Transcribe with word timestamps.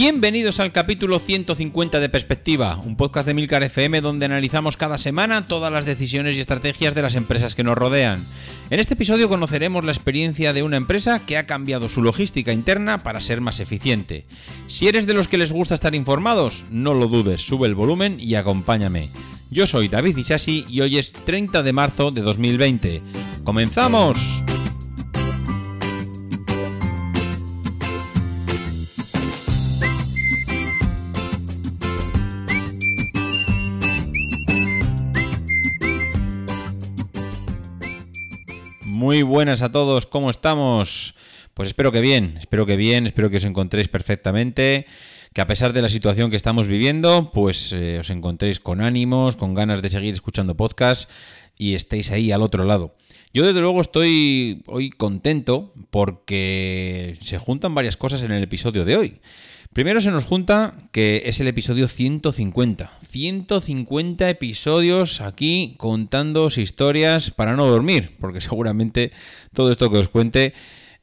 Bienvenidos 0.00 0.60
al 0.60 0.70
capítulo 0.70 1.18
150 1.18 1.98
de 1.98 2.08
Perspectiva, 2.08 2.76
un 2.76 2.96
podcast 2.96 3.26
de 3.26 3.34
Milcar 3.34 3.64
FM 3.64 4.00
donde 4.00 4.26
analizamos 4.26 4.76
cada 4.76 4.96
semana 4.96 5.48
todas 5.48 5.72
las 5.72 5.86
decisiones 5.86 6.36
y 6.36 6.38
estrategias 6.38 6.94
de 6.94 7.02
las 7.02 7.16
empresas 7.16 7.56
que 7.56 7.64
nos 7.64 7.76
rodean. 7.76 8.24
En 8.70 8.78
este 8.78 8.94
episodio 8.94 9.28
conoceremos 9.28 9.84
la 9.84 9.90
experiencia 9.90 10.52
de 10.52 10.62
una 10.62 10.76
empresa 10.76 11.26
que 11.26 11.36
ha 11.36 11.48
cambiado 11.48 11.88
su 11.88 12.00
logística 12.00 12.52
interna 12.52 13.02
para 13.02 13.20
ser 13.20 13.40
más 13.40 13.58
eficiente. 13.58 14.24
Si 14.68 14.86
eres 14.86 15.08
de 15.08 15.14
los 15.14 15.26
que 15.26 15.36
les 15.36 15.50
gusta 15.50 15.74
estar 15.74 15.96
informados, 15.96 16.64
no 16.70 16.94
lo 16.94 17.08
dudes, 17.08 17.42
sube 17.42 17.66
el 17.66 17.74
volumen 17.74 18.18
y 18.20 18.36
acompáñame. 18.36 19.08
Yo 19.50 19.66
soy 19.66 19.88
David 19.88 20.16
Isasi 20.16 20.64
y 20.68 20.80
hoy 20.80 20.98
es 20.98 21.12
30 21.12 21.64
de 21.64 21.72
marzo 21.72 22.12
de 22.12 22.20
2020. 22.20 23.02
¡Comenzamos! 23.42 24.44
Muy 39.08 39.22
buenas 39.22 39.62
a 39.62 39.72
todos, 39.72 40.04
¿cómo 40.04 40.28
estamos? 40.28 41.14
Pues 41.54 41.68
espero 41.68 41.90
que 41.90 42.02
bien, 42.02 42.36
espero 42.38 42.66
que 42.66 42.76
bien, 42.76 43.06
espero 43.06 43.30
que 43.30 43.38
os 43.38 43.44
encontréis 43.44 43.88
perfectamente, 43.88 44.84
que 45.32 45.40
a 45.40 45.46
pesar 45.46 45.72
de 45.72 45.80
la 45.80 45.88
situación 45.88 46.28
que 46.28 46.36
estamos 46.36 46.68
viviendo, 46.68 47.30
pues 47.32 47.72
eh, 47.72 48.00
os 48.00 48.10
encontréis 48.10 48.60
con 48.60 48.82
ánimos, 48.82 49.36
con 49.36 49.54
ganas 49.54 49.80
de 49.80 49.88
seguir 49.88 50.12
escuchando 50.12 50.58
podcast 50.58 51.08
y 51.56 51.74
estéis 51.74 52.10
ahí 52.10 52.32
al 52.32 52.42
otro 52.42 52.64
lado. 52.64 52.96
Yo 53.32 53.46
desde 53.46 53.62
luego 53.62 53.80
estoy 53.80 54.62
hoy 54.66 54.90
contento 54.90 55.72
porque 55.88 57.16
se 57.22 57.38
juntan 57.38 57.74
varias 57.74 57.96
cosas 57.96 58.22
en 58.22 58.32
el 58.32 58.42
episodio 58.42 58.84
de 58.84 58.98
hoy. 58.98 59.20
Primero 59.72 60.00
se 60.00 60.10
nos 60.10 60.24
junta 60.24 60.74
que 60.92 61.22
es 61.26 61.40
el 61.40 61.46
episodio 61.46 61.88
150. 61.88 62.90
150 63.08 64.28
episodios 64.28 65.20
aquí 65.20 65.74
contándoos 65.76 66.58
historias 66.58 67.30
para 67.30 67.54
no 67.54 67.66
dormir, 67.66 68.16
porque 68.20 68.40
seguramente 68.40 69.12
todo 69.52 69.70
esto 69.70 69.90
que 69.90 69.98
os 69.98 70.08
cuente, 70.08 70.54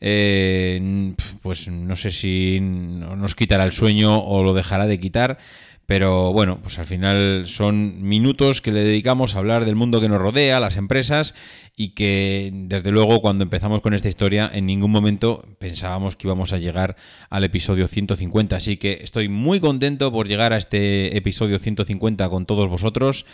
eh, 0.02 1.14
pues 1.42 1.68
no 1.68 1.96
sé 1.96 2.12
si 2.12 2.60
nos 2.60 3.36
quitará 3.36 3.64
el 3.64 3.72
sueño 3.72 4.20
o 4.20 4.44
lo 4.44 4.54
dejará 4.54 4.88
de 4.88 5.00
quitar. 5.00 5.38
Pero 5.86 6.34
bueno, 6.34 6.60
pues 6.62 6.80
al 6.80 6.86
final 6.86 7.44
son 7.48 8.02
minutos 8.02 8.62
que 8.62 8.72
le 8.72 8.84
dedicamos 8.84 9.36
a 9.36 9.40
hablar 9.40 9.66
del 9.66 9.76
mundo 9.76 10.02
que 10.02 10.10
nos 10.10 10.20
rodea, 10.20 10.60
las 10.60 10.78
empresas, 10.78 11.36
y 11.78 11.90
que 11.90 12.52
desde 12.54 12.92
luego 12.92 13.22
cuando 13.22 13.44
empezamos 13.44 13.82
con 13.82 13.94
esta 13.94 14.08
historia 14.08 14.50
en 14.52 14.66
ningún 14.66 14.92
momento 14.92 15.46
pensábamos 15.60 16.16
que 16.16 16.28
íbamos 16.28 16.54
a 16.54 16.58
llegar 16.58 16.96
al 17.30 17.44
episodio 17.44 17.88
150. 17.88 18.56
Así 18.56 18.78
que 18.78 19.00
estoy 19.04 19.30
muy 19.30 19.60
contento 19.60 20.12
por 20.12 20.28
llegar 20.28 20.54
a 20.54 20.58
este 20.58 21.16
episodio 21.18 21.60
150 21.60 22.30
con 22.30 22.46
todos 22.46 22.70
vosotros. 22.70 23.26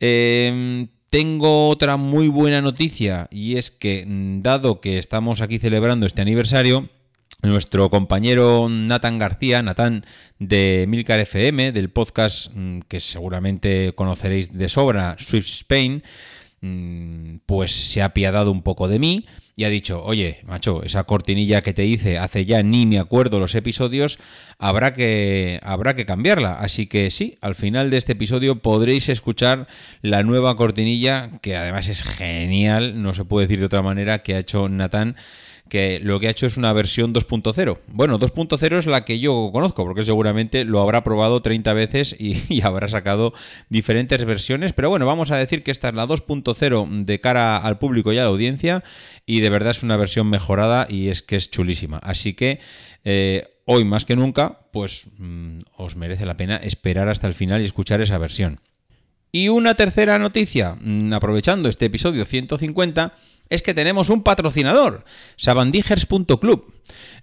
Em, 0.00 0.88
tengo 1.10 1.68
otra 1.68 1.96
muy 1.96 2.28
buena 2.28 2.60
noticia 2.60 3.28
y 3.30 3.56
es 3.56 3.70
que 3.70 4.04
dado 4.42 4.80
que 4.80 4.98
estamos 4.98 5.40
aquí 5.40 5.58
celebrando 5.58 6.06
este 6.06 6.22
aniversario, 6.22 6.88
nuestro 7.44 7.90
compañero 7.90 8.68
Nathan 8.70 9.18
García, 9.18 9.62
Nathan 9.62 10.04
de 10.38 10.86
Milcar 10.88 11.20
FM, 11.20 11.72
del 11.72 11.90
podcast 11.90 12.50
mm, 12.54 12.80
que 12.88 13.00
seguramente 13.00 13.92
conoceréis 13.94 14.52
de 14.56 14.68
sobra, 14.68 15.16
Swift 15.18 15.46
Spain, 15.46 16.02
mm, 16.60 17.36
pues 17.46 17.72
se 17.72 18.02
ha 18.02 18.06
apiadado 18.06 18.50
un 18.50 18.62
poco 18.62 18.88
de 18.88 18.98
mí 18.98 19.26
y 19.56 19.64
ha 19.64 19.68
dicho, 19.68 20.02
oye, 20.02 20.40
macho, 20.44 20.82
esa 20.82 21.04
cortinilla 21.04 21.62
que 21.62 21.72
te 21.72 21.86
hice 21.86 22.18
hace 22.18 22.44
ya 22.44 22.62
ni 22.62 22.86
me 22.86 22.98
acuerdo 22.98 23.38
los 23.38 23.54
episodios, 23.54 24.18
habrá 24.58 24.92
que, 24.94 25.60
habrá 25.62 25.94
que 25.94 26.06
cambiarla. 26.06 26.58
Así 26.58 26.86
que 26.86 27.10
sí, 27.12 27.38
al 27.40 27.54
final 27.54 27.90
de 27.90 27.98
este 27.98 28.12
episodio 28.12 28.60
podréis 28.60 29.08
escuchar 29.08 29.68
la 30.02 30.24
nueva 30.24 30.56
cortinilla, 30.56 31.38
que 31.40 31.56
además 31.56 31.88
es 31.88 32.02
genial, 32.02 33.00
no 33.00 33.14
se 33.14 33.24
puede 33.24 33.46
decir 33.46 33.60
de 33.60 33.66
otra 33.66 33.82
manera, 33.82 34.22
que 34.22 34.34
ha 34.34 34.40
hecho 34.40 34.68
Nathan 34.68 35.16
que 35.74 35.98
lo 35.98 36.20
que 36.20 36.28
ha 36.28 36.30
hecho 36.30 36.46
es 36.46 36.56
una 36.56 36.72
versión 36.72 37.12
2.0. 37.12 37.78
Bueno, 37.88 38.20
2.0 38.20 38.78
es 38.78 38.86
la 38.86 39.04
que 39.04 39.18
yo 39.18 39.50
conozco, 39.52 39.82
porque 39.82 40.04
seguramente 40.04 40.64
lo 40.64 40.80
habrá 40.80 41.02
probado 41.02 41.42
30 41.42 41.72
veces 41.72 42.14
y, 42.20 42.60
habrá 42.60 42.86
sacado 42.86 43.34
diferentes 43.70 44.24
versiones, 44.24 44.72
pero 44.72 44.88
bueno, 44.88 45.04
vamos 45.04 45.32
a 45.32 45.36
decir 45.36 45.64
que 45.64 45.72
esta 45.72 45.88
es 45.88 45.94
la 45.96 46.06
2.0 46.06 47.04
de 47.04 47.20
cara 47.20 47.56
al 47.56 47.80
público 47.80 48.12
y 48.12 48.18
a 48.18 48.22
la 48.22 48.28
audiencia, 48.28 48.84
y 49.26 49.40
de 49.40 49.50
verdad 49.50 49.72
es 49.72 49.82
una 49.82 49.96
versión 49.96 50.30
mejorada 50.30 50.86
y 50.88 51.08
es 51.08 51.22
que 51.22 51.34
es 51.34 51.50
chulísima. 51.50 51.98
Así 51.98 52.34
que... 52.34 52.60
Eh, 53.06 53.48
hoy 53.66 53.84
más 53.84 54.04
que 54.04 54.14
nunca, 54.14 54.60
pues 54.72 55.08
mm, 55.18 55.60
os 55.76 55.96
merece 55.96 56.24
la 56.24 56.36
pena 56.36 56.56
esperar 56.56 57.08
hasta 57.08 57.26
el 57.26 57.34
final 57.34 57.62
y 57.62 57.64
escuchar 57.64 58.00
esa 58.00 58.16
versión. 58.18 58.60
Y 59.32 59.48
una 59.48 59.74
tercera 59.74 60.18
noticia, 60.20 60.76
mm, 60.80 61.12
aprovechando 61.12 61.68
este 61.68 61.86
episodio 61.86 62.24
150, 62.24 63.12
es 63.50 63.62
que 63.62 63.74
tenemos 63.74 64.08
un 64.10 64.22
patrocinador, 64.22 65.04
sabandijers.club. 65.36 66.72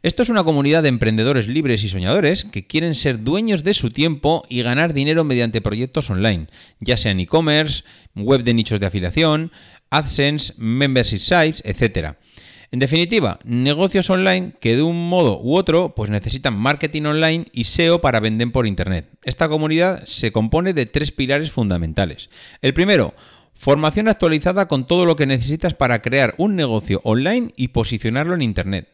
Esto 0.04 0.24
es 0.24 0.30
una 0.30 0.44
comunidad 0.44 0.84
de 0.84 0.90
emprendedores 0.90 1.48
libres 1.48 1.84
y 1.84 1.90
soñadores 1.90 2.46
que 2.46 2.66
quieren 2.66 2.96
ser 2.96 3.24
dueños 3.24 3.64
de 3.64 3.74
su 3.74 3.92
tiempo 3.92 4.44
y 4.50 4.62
ganar 4.62 4.94
dinero 4.94 5.24
mediante 5.24 5.62
proyectos 5.62 6.10
online, 6.10 6.48
ya 6.80 6.98
sean 6.98 7.20
e-commerce, 7.20 7.84
web 8.16 8.44
de 8.44 8.54
nichos 8.54 8.80
de 8.80 8.88
afiliación, 8.88 9.52
AdSense, 9.90 10.54
membership 10.58 11.20
sites, 11.20 11.62
etc. 11.66 12.16
En 12.72 12.80
definitiva, 12.80 13.38
negocios 13.44 14.10
online 14.10 14.54
que 14.62 14.78
de 14.78 14.82
un 14.82 15.10
modo 15.10 15.42
u 15.42 15.56
otro 15.56 15.94
pues 15.94 16.10
necesitan 16.10 16.58
marketing 16.58 17.04
online 17.04 17.46
y 17.52 17.66
SEO 17.66 18.00
para 18.00 18.22
vender 18.22 18.52
por 18.54 18.66
internet. 18.66 19.10
Esta 19.24 19.50
comunidad 19.50 20.06
se 20.06 20.32
compone 20.32 20.74
de 20.74 20.86
tres 20.86 21.12
pilares 21.12 21.52
fundamentales. 21.52 22.30
El 22.62 22.74
primero, 22.74 23.14
Formación 23.62 24.08
actualizada 24.08 24.68
con 24.68 24.88
todo 24.88 25.06
lo 25.06 25.16
que 25.16 25.28
necesitas 25.28 25.76
para 25.76 26.02
crear 26.02 26.34
un 26.40 26.56
negocio 26.56 27.00
online 27.04 27.54
y 27.56 27.68
posicionarlo 27.68 28.34
en 28.34 28.42
Internet. 28.42 28.88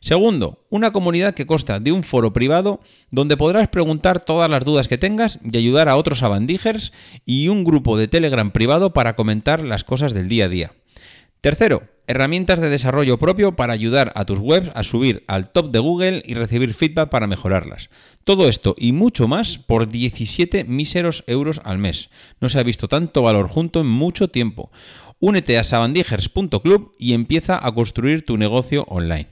Segundo, 0.00 0.64
una 0.70 0.92
comunidad 0.92 1.34
que 1.34 1.44
consta 1.44 1.78
de 1.78 1.92
un 1.92 2.02
foro 2.02 2.32
privado 2.32 2.80
donde 3.10 3.36
podrás 3.36 3.68
preguntar 3.68 4.24
todas 4.24 4.48
las 4.48 4.64
dudas 4.64 4.88
que 4.88 4.96
tengas 4.96 5.40
y 5.42 5.54
ayudar 5.58 5.90
a 5.90 5.96
otros 5.96 6.22
abandijers 6.22 6.90
y 7.26 7.48
un 7.48 7.64
grupo 7.64 7.98
de 7.98 8.08
Telegram 8.08 8.50
privado 8.50 8.94
para 8.94 9.14
comentar 9.14 9.60
las 9.60 9.84
cosas 9.84 10.14
del 10.14 10.30
día 10.30 10.46
a 10.46 10.48
día. 10.48 10.72
Tercero, 11.42 11.82
herramientas 12.06 12.60
de 12.60 12.68
desarrollo 12.68 13.18
propio 13.18 13.52
para 13.52 13.72
ayudar 13.72 14.12
a 14.14 14.24
tus 14.24 14.38
webs 14.38 14.70
a 14.74 14.82
subir 14.82 15.24
al 15.26 15.50
top 15.50 15.70
de 15.70 15.78
Google 15.78 16.22
y 16.24 16.34
recibir 16.34 16.74
feedback 16.74 17.08
para 17.08 17.26
mejorarlas. 17.26 17.90
Todo 18.24 18.48
esto 18.48 18.74
y 18.78 18.92
mucho 18.92 19.28
más 19.28 19.58
por 19.58 19.88
17 19.88 20.64
míseros 20.64 21.24
euros 21.26 21.60
al 21.64 21.78
mes. 21.78 22.10
No 22.40 22.48
se 22.48 22.58
ha 22.58 22.62
visto 22.62 22.88
tanto 22.88 23.22
valor 23.22 23.48
junto 23.48 23.80
en 23.80 23.86
mucho 23.86 24.28
tiempo. 24.28 24.70
Únete 25.20 25.58
a 25.58 25.64
sabandijers.club 25.64 26.94
y 26.98 27.14
empieza 27.14 27.64
a 27.64 27.72
construir 27.72 28.24
tu 28.24 28.36
negocio 28.36 28.84
online. 28.88 29.28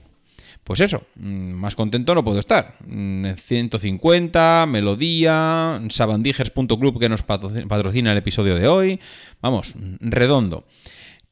Pues 0.63 0.79
eso, 0.79 1.03
mm, 1.15 1.51
más 1.51 1.75
contento 1.75 2.15
no 2.15 2.23
puedo 2.23 2.39
estar. 2.39 2.77
150, 2.87 4.65
mm, 4.65 4.71
Melodía, 4.71 5.81
sabandijers.club 5.89 6.99
que 6.99 7.09
nos 7.09 7.21
patrocina 7.21 8.11
el 8.13 8.17
episodio 8.17 8.55
de 8.55 8.67
hoy. 8.67 8.99
Vamos, 9.41 9.73
redondo. 9.99 10.65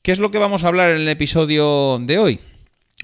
¿Qué 0.01 0.11
es 0.11 0.17
lo 0.17 0.31
que 0.31 0.39
vamos 0.39 0.63
a 0.63 0.67
hablar 0.67 0.89
en 0.89 1.01
el 1.01 1.09
episodio 1.09 1.99
de 1.99 2.17
hoy? 2.17 2.39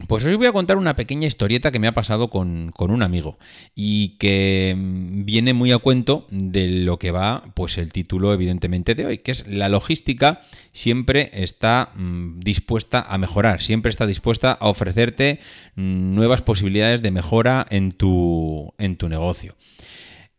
Pues 0.08 0.25
hoy 0.25 0.34
voy 0.34 0.47
a 0.47 0.52
contar 0.52 0.78
una 0.78 0.96
pequeña 0.96 1.28
historieta 1.28 1.72
que 1.72 1.78
me 1.78 1.88
ha 1.88 1.91
pasado 1.91 2.31
con, 2.31 2.74
un 2.75 3.03
amigo 3.03 3.38
y 3.75 4.18
que 4.18 4.74
mm, 4.75 5.24
viene 5.24 5.53
muy 5.53 5.72
a 5.72 5.78
cuento 5.78 6.25
de 6.31 6.68
lo 6.68 6.97
que 6.97 7.12
va, 7.12 7.52
pues 7.53 7.78
el 7.78 7.91
título 7.91 8.34
evidentemente 8.34 8.96
de 8.96 9.05
hoy, 9.05 9.17
que 9.20 9.29
es 9.29 9.46
la 9.46 9.70
logística 9.70 10.41
siempre 10.72 11.29
está 11.34 11.91
mm, 11.96 12.40
dispuesta 12.40 13.05
a 13.08 13.20
mejorar, 13.20 13.61
siempre 13.61 13.91
está 13.91 14.08
dispuesta 14.08 14.53
a 14.53 14.67
ofrecerte 14.67 15.40
mm, 15.76 16.16
nuevas 16.16 16.41
posibilidades 16.41 17.03
de 17.03 17.11
mejora 17.11 17.64
en 17.70 17.91
tu, 17.91 18.73
en 18.79 18.96
tu 18.96 19.08
negocio. 19.08 19.55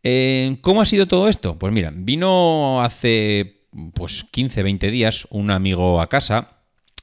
Eh, 0.03 0.57
¿Cómo 0.59 0.81
ha 0.81 0.85
sido 0.85 1.07
todo 1.07 1.29
esto? 1.29 1.57
Pues 1.57 1.71
mira, 1.71 1.93
vino 1.95 2.81
hace 2.81 3.58
pues 3.93 4.25
15, 4.31 4.63
20 4.63 4.91
días 4.91 5.27
un 5.29 5.51
amigo 5.51 6.01
a 6.01 6.09
casa 6.09 6.59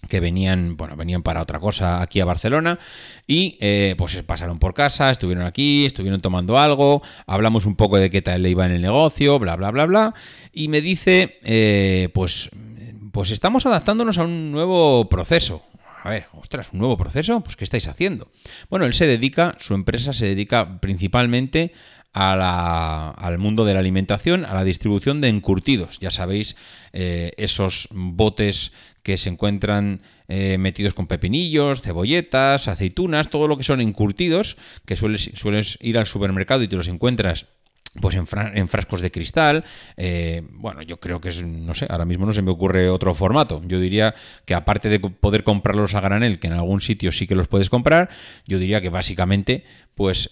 que 0.08 0.20
venían, 0.20 0.76
bueno, 0.76 0.96
venían 0.96 1.22
para 1.22 1.42
otra 1.42 1.58
cosa 1.58 2.00
aquí 2.00 2.20
a 2.20 2.24
Barcelona 2.24 2.78
y 3.26 3.58
eh, 3.60 3.94
pues 3.98 4.22
pasaron 4.22 4.58
por 4.58 4.74
casa, 4.74 5.10
estuvieron 5.10 5.44
aquí, 5.44 5.86
estuvieron 5.86 6.20
tomando 6.20 6.58
algo, 6.58 7.02
hablamos 7.26 7.66
un 7.66 7.76
poco 7.76 7.98
de 7.98 8.10
qué 8.10 8.22
tal 8.22 8.42
le 8.42 8.50
iba 8.50 8.66
en 8.66 8.72
el 8.72 8.82
negocio, 8.82 9.38
bla, 9.38 9.56
bla, 9.56 9.70
bla, 9.70 9.86
bla, 9.86 10.14
y 10.52 10.68
me 10.68 10.80
dice, 10.80 11.38
eh, 11.42 12.08
pues, 12.14 12.50
pues 13.12 13.30
estamos 13.30 13.66
adaptándonos 13.66 14.18
a 14.18 14.24
un 14.24 14.52
nuevo 14.52 15.08
proceso. 15.08 15.62
A 16.02 16.10
ver, 16.10 16.26
ostras, 16.34 16.68
¿un 16.72 16.78
nuevo 16.78 16.96
proceso? 16.96 17.40
Pues 17.40 17.56
¿qué 17.56 17.64
estáis 17.64 17.88
haciendo? 17.88 18.30
Bueno, 18.70 18.86
él 18.86 18.94
se 18.94 19.08
dedica, 19.08 19.56
su 19.58 19.74
empresa 19.74 20.12
se 20.12 20.26
dedica 20.26 20.78
principalmente 20.78 21.72
al 22.16 23.38
mundo 23.38 23.66
de 23.66 23.74
la 23.74 23.80
alimentación, 23.80 24.46
a 24.46 24.54
la 24.54 24.64
distribución 24.64 25.20
de 25.20 25.28
encurtidos. 25.28 25.98
Ya 26.00 26.10
sabéis, 26.10 26.56
eh, 26.94 27.32
esos 27.36 27.88
botes 27.90 28.72
que 29.02 29.18
se 29.18 29.28
encuentran 29.28 30.00
eh, 30.28 30.56
metidos 30.58 30.94
con 30.94 31.06
pepinillos, 31.06 31.82
cebolletas, 31.82 32.68
aceitunas, 32.68 33.28
todo 33.28 33.48
lo 33.48 33.58
que 33.58 33.64
son 33.64 33.82
encurtidos, 33.82 34.56
que 34.86 34.96
sueles, 34.96 35.30
sueles 35.34 35.78
ir 35.82 35.98
al 35.98 36.06
supermercado 36.06 36.62
y 36.62 36.68
te 36.68 36.76
los 36.76 36.88
encuentras 36.88 37.46
pues 38.00 38.14
en, 38.14 38.26
frascos 38.68 39.00
de 39.02 39.10
cristal. 39.10 39.64
Eh, 39.96 40.42
bueno, 40.50 40.82
yo 40.82 40.98
creo 40.98 41.20
que 41.20 41.30
es, 41.30 41.42
no 41.42 41.74
sé, 41.74 41.86
ahora 41.88 42.04
mismo 42.04 42.26
no 42.26 42.32
se 42.32 42.42
me 42.42 42.50
ocurre 42.50 42.88
otro 42.88 43.14
formato. 43.14 43.62
Yo 43.66 43.78
diría 43.78 44.14
que 44.46 44.54
aparte 44.54 44.88
de 44.88 45.00
poder 45.00 45.44
comprarlos 45.44 45.94
a 45.94 46.00
granel, 46.00 46.38
que 46.38 46.46
en 46.46 46.54
algún 46.54 46.80
sitio 46.80 47.12
sí 47.12 47.26
que 47.26 47.34
los 47.34 47.48
puedes 47.48 47.70
comprar, 47.70 48.10
yo 48.46 48.58
diría 48.58 48.82
que 48.82 48.90
básicamente, 48.90 49.64
pues, 49.94 50.30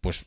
pues 0.00 0.26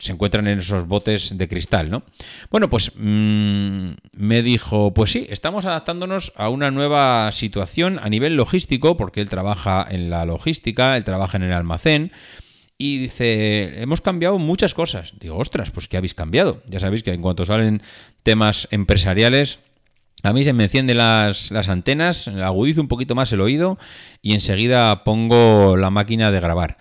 se 0.00 0.12
encuentran 0.12 0.48
en 0.48 0.58
esos 0.58 0.88
botes 0.88 1.36
de 1.36 1.46
cristal, 1.46 1.90
¿no? 1.90 2.02
Bueno, 2.50 2.68
pues 2.68 2.92
mm, 2.96 3.90
me 4.12 4.42
dijo, 4.42 4.92
pues 4.94 5.10
sí, 5.10 5.26
estamos 5.28 5.64
adaptándonos 5.64 6.32
a 6.36 6.48
una 6.48 6.70
nueva 6.70 7.30
situación 7.32 7.98
a 8.02 8.08
nivel 8.08 8.34
logístico, 8.34 8.96
porque 8.96 9.20
él 9.20 9.28
trabaja 9.28 9.86
en 9.88 10.10
la 10.10 10.24
logística, 10.24 10.96
él 10.96 11.04
trabaja 11.04 11.36
en 11.36 11.44
el 11.44 11.52
almacén. 11.52 12.12
Y 12.78 12.96
dice, 12.96 13.82
hemos 13.82 14.00
cambiado 14.00 14.38
muchas 14.38 14.72
cosas. 14.72 15.12
Digo, 15.20 15.36
ostras, 15.36 15.70
pues 15.70 15.86
¿qué 15.86 15.98
habéis 15.98 16.14
cambiado? 16.14 16.62
Ya 16.66 16.80
sabéis 16.80 17.02
que 17.02 17.12
en 17.12 17.20
cuanto 17.20 17.44
salen 17.44 17.82
temas 18.22 18.68
empresariales, 18.70 19.58
a 20.22 20.32
mí 20.32 20.44
se 20.44 20.54
me 20.54 20.64
encienden 20.64 20.96
las, 20.96 21.50
las, 21.50 21.68
antenas, 21.68 22.26
agudizo 22.28 22.80
un 22.80 22.88
poquito 22.88 23.14
más 23.14 23.32
el 23.32 23.42
oído 23.42 23.78
y 24.22 24.32
enseguida 24.32 25.04
pongo 25.04 25.76
la 25.76 25.90
máquina 25.90 26.30
de 26.30 26.40
grabar. 26.40 26.78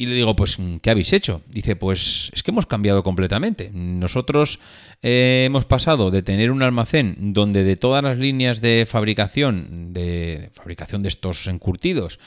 Y 0.00 0.06
le 0.06 0.14
digo, 0.14 0.36
pues, 0.36 0.56
¿qué 0.80 0.90
habéis 0.90 1.12
hecho? 1.12 1.42
Dice, 1.48 1.74
pues 1.74 2.30
es 2.32 2.44
que 2.44 2.52
hemos 2.52 2.66
cambiado 2.66 3.02
completamente. 3.02 3.72
Nosotros 3.74 4.60
eh, 5.02 5.42
hemos 5.44 5.64
pasado 5.64 6.12
de 6.12 6.22
tener 6.22 6.52
un 6.52 6.62
almacén 6.62 7.32
donde 7.32 7.64
de 7.64 7.74
todas 7.74 8.04
las 8.04 8.16
líneas 8.16 8.60
de 8.60 8.86
fabricación, 8.88 9.92
de 9.92 10.50
fabricación 10.54 11.02
de 11.02 11.08
estos 11.08 11.48
encurtidos, 11.48 12.20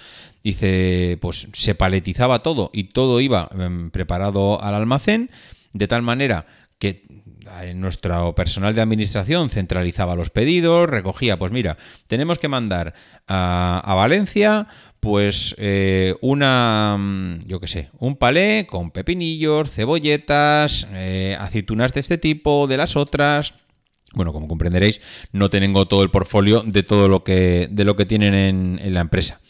dice, 0.44 1.18
pues 1.22 1.48
se 1.54 1.74
paletizaba 1.74 2.40
todo 2.40 2.72
y 2.74 2.86
todo 2.86 3.22
iba 3.22 3.50
em, 3.58 3.90
preparado 3.90 4.62
al 4.62 4.76
almacén, 4.76 5.30
de 5.72 5.88
tal 5.88 6.02
manera 6.02 6.48
que 6.78 7.06
eh, 7.62 7.74
nuestro 7.74 8.36
personal 8.36 8.76
de 8.76 8.82
administración 8.82 9.50
centralizaba 9.50 10.18
los 10.18 10.30
pedidos, 10.30 10.90
recogía, 10.90 11.40
pues 11.40 11.54
mira, 11.54 11.78
tenemos 12.08 12.38
que 12.38 12.50
mandar 12.50 12.94
a, 13.30 13.82
a 13.86 13.94
Valencia 13.94 14.68
pues 15.02 15.56
eh, 15.58 16.16
una, 16.22 16.96
mm, 16.98 17.48
yo 17.48 17.60
qué 17.60 17.68
sé, 17.68 17.90
un 18.00 18.16
palé 18.16 18.68
con 18.70 18.92
pepinillos, 18.92 19.70
cebolletas, 19.70 20.88
eh, 20.94 21.36
aceitunas 21.40 21.92
de 21.94 22.00
este 22.00 22.18
tipo, 22.18 22.68
de 22.68 22.78
las 22.78 22.96
otras. 22.96 23.56
Bueno, 24.14 24.32
como 24.32 24.48
comprenderéis, 24.48 25.02
no 25.32 25.50
tengo 25.50 25.88
todo 25.88 26.04
el 26.04 26.12
portfolio 26.12 26.64
de 26.66 26.84
todo 26.84 27.08
lo 27.08 27.24
que, 27.24 27.68
de 27.72 27.84
lo 27.84 27.96
que 27.96 28.06
tienen 28.06 28.80
en 28.82 28.94
la 28.94 29.02
empresa. 29.02 29.42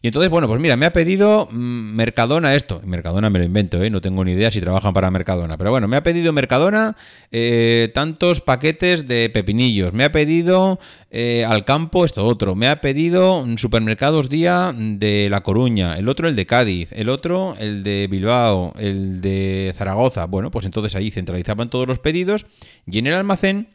Y 0.00 0.08
entonces, 0.08 0.30
bueno, 0.30 0.46
pues 0.46 0.60
mira, 0.60 0.76
me 0.76 0.86
ha 0.86 0.92
pedido 0.92 1.48
mm, 1.50 1.94
Mercadona 1.96 2.54
esto. 2.54 2.80
Mercadona 2.84 3.30
me 3.30 3.40
lo 3.40 3.44
invento, 3.44 3.82
¿eh? 3.82 3.90
no 3.90 4.00
tengo 4.00 4.24
ni 4.24 4.32
idea 4.32 4.50
si 4.50 4.60
trabajan 4.60 4.92
para 4.92 5.10
Mercadona. 5.10 5.56
Pero 5.56 5.70
bueno, 5.70 5.88
me 5.88 5.96
ha 5.96 6.02
pedido 6.02 6.32
Mercadona 6.32 6.96
eh, 7.32 7.90
tantos 7.94 8.40
paquetes 8.40 9.08
de 9.08 9.28
pepinillos. 9.30 9.92
Me 9.92 10.04
ha 10.04 10.12
pedido 10.12 10.78
eh, 11.10 11.44
al 11.44 11.64
campo 11.64 12.04
esto 12.04 12.24
otro. 12.24 12.54
Me 12.54 12.68
ha 12.68 12.80
pedido 12.80 13.44
Supermercados 13.56 14.28
Día 14.28 14.72
de 14.76 15.28
La 15.30 15.42
Coruña. 15.42 15.98
El 15.98 16.08
otro 16.08 16.28
el 16.28 16.36
de 16.36 16.46
Cádiz. 16.46 16.90
El 16.92 17.08
otro 17.08 17.56
el 17.58 17.82
de 17.82 18.06
Bilbao. 18.08 18.74
El 18.78 19.20
de 19.20 19.74
Zaragoza. 19.76 20.26
Bueno, 20.26 20.50
pues 20.50 20.64
entonces 20.64 20.94
ahí 20.94 21.10
centralizaban 21.10 21.70
todos 21.70 21.88
los 21.88 21.98
pedidos 21.98 22.46
y 22.86 22.98
en 22.98 23.08
el 23.08 23.14
almacén 23.14 23.68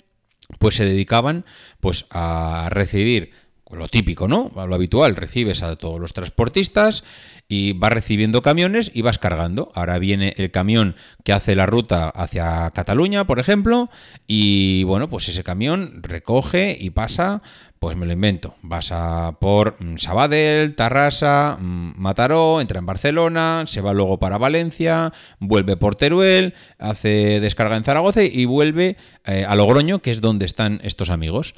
pues 0.60 0.76
se 0.76 0.86
dedicaban 0.86 1.46
pues 1.80 2.06
a 2.10 2.68
recibir 2.70 3.32
lo 3.76 3.88
típico, 3.88 4.28
¿no? 4.28 4.52
Lo 4.56 4.76
habitual, 4.76 5.16
recibes 5.16 5.64
a 5.64 5.76
todos 5.76 6.00
los 6.00 6.14
transportistas 6.14 7.04
y 7.48 7.74
vas 7.74 7.92
recibiendo 7.92 8.42
camiones 8.42 8.90
y 8.94 9.02
vas 9.02 9.20
cargando. 9.20 9.72
Ahora 9.76 10.00
viene 10.00 10.34
el 10.38 10.52
camión 10.52 10.96
que 11.24 11.34
hace 11.34 11.56
la 11.56 11.66
ruta 11.66 12.10
hacia 12.10 12.72
Cataluña, 12.72 13.26
por 13.26 13.40
ejemplo, 13.40 13.90
y 14.28 14.84
bueno, 14.84 15.10
pues 15.10 15.30
ese 15.30 15.44
camión 15.44 16.02
recoge 16.02 16.76
y 16.80 16.90
pasa, 16.92 17.42
pues 17.80 17.98
me 17.98 18.06
lo 18.06 18.14
invento, 18.14 18.56
vas 18.62 18.92
a 18.92 19.38
por 19.40 19.76
mm, 19.84 19.98
Sabadell, 19.98 20.74
Tarrasa, 20.76 21.58
mm, 21.60 21.94
Mataró, 21.98 22.62
entra 22.62 22.80
en 22.80 22.86
Barcelona, 22.86 23.66
se 23.68 23.82
va 23.82 23.94
luego 23.94 24.20
para 24.20 24.38
Valencia, 24.38 25.12
vuelve 25.40 25.76
por 25.76 25.96
Teruel, 25.96 26.54
hace 26.80 27.40
descarga 27.40 27.76
en 27.76 27.84
Zaragoza 27.84 28.24
y 28.24 28.46
vuelve 28.46 28.98
eh, 29.26 29.46
a 29.48 29.56
Logroño, 29.56 30.00
que 30.00 30.12
es 30.12 30.22
donde 30.22 30.46
están 30.46 30.80
estos 30.84 31.10
amigos. 31.10 31.56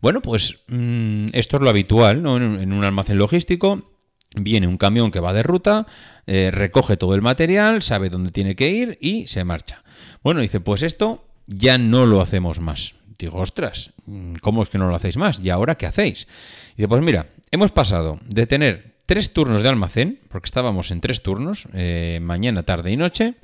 Bueno, 0.00 0.22
pues 0.22 0.60
mm, 0.68 1.28
esto 1.32 1.56
es 1.56 1.62
lo 1.62 1.70
habitual, 1.70 2.22
¿no? 2.22 2.36
En, 2.36 2.72
un 2.72 2.84
almacén 2.84 3.18
logístico 3.18 3.92
viene 4.36 4.66
un 4.66 4.76
camión 4.76 5.10
que 5.10 5.20
va 5.20 5.32
de 5.32 5.42
ruta, 5.42 5.86
eh, 6.26 6.50
recoge 6.52 6.96
todo 6.96 7.14
el 7.14 7.22
material, 7.22 7.82
sabe 7.82 8.10
dónde 8.10 8.30
tiene 8.30 8.54
que 8.54 8.70
ir 8.70 8.98
y 9.00 9.26
se 9.26 9.44
marcha. 9.44 9.82
Bueno, 10.22 10.40
dice, 10.40 10.60
pues 10.60 10.82
esto 10.82 11.24
ya 11.46 11.78
no 11.78 12.06
lo 12.06 12.20
hacemos 12.20 12.60
más. 12.60 12.94
Digo, 13.18 13.38
ostras, 13.38 13.92
mm, 14.06 14.34
¿cómo 14.36 14.62
es 14.62 14.68
que 14.68 14.78
no 14.78 14.88
lo 14.88 14.94
hacéis 14.94 15.16
más? 15.16 15.40
¿Y 15.40 15.50
ahora 15.50 15.74
qué 15.76 15.86
hacéis? 15.86 16.28
Dice, 16.76 16.88
pues 16.88 17.02
mira, 17.02 17.30
hemos 17.50 17.72
pasado 17.72 18.20
de 18.26 18.46
tener 18.46 18.98
tres 19.06 19.32
turnos 19.32 19.62
de 19.62 19.68
almacén, 19.68 20.20
porque 20.28 20.46
estábamos 20.46 20.90
en 20.90 21.00
tres 21.00 21.22
turnos, 21.22 21.66
eh, 21.72 22.20
mañana, 22.22 22.62
tarde 22.62 22.92
y 22.92 22.96
noche, 22.96 23.34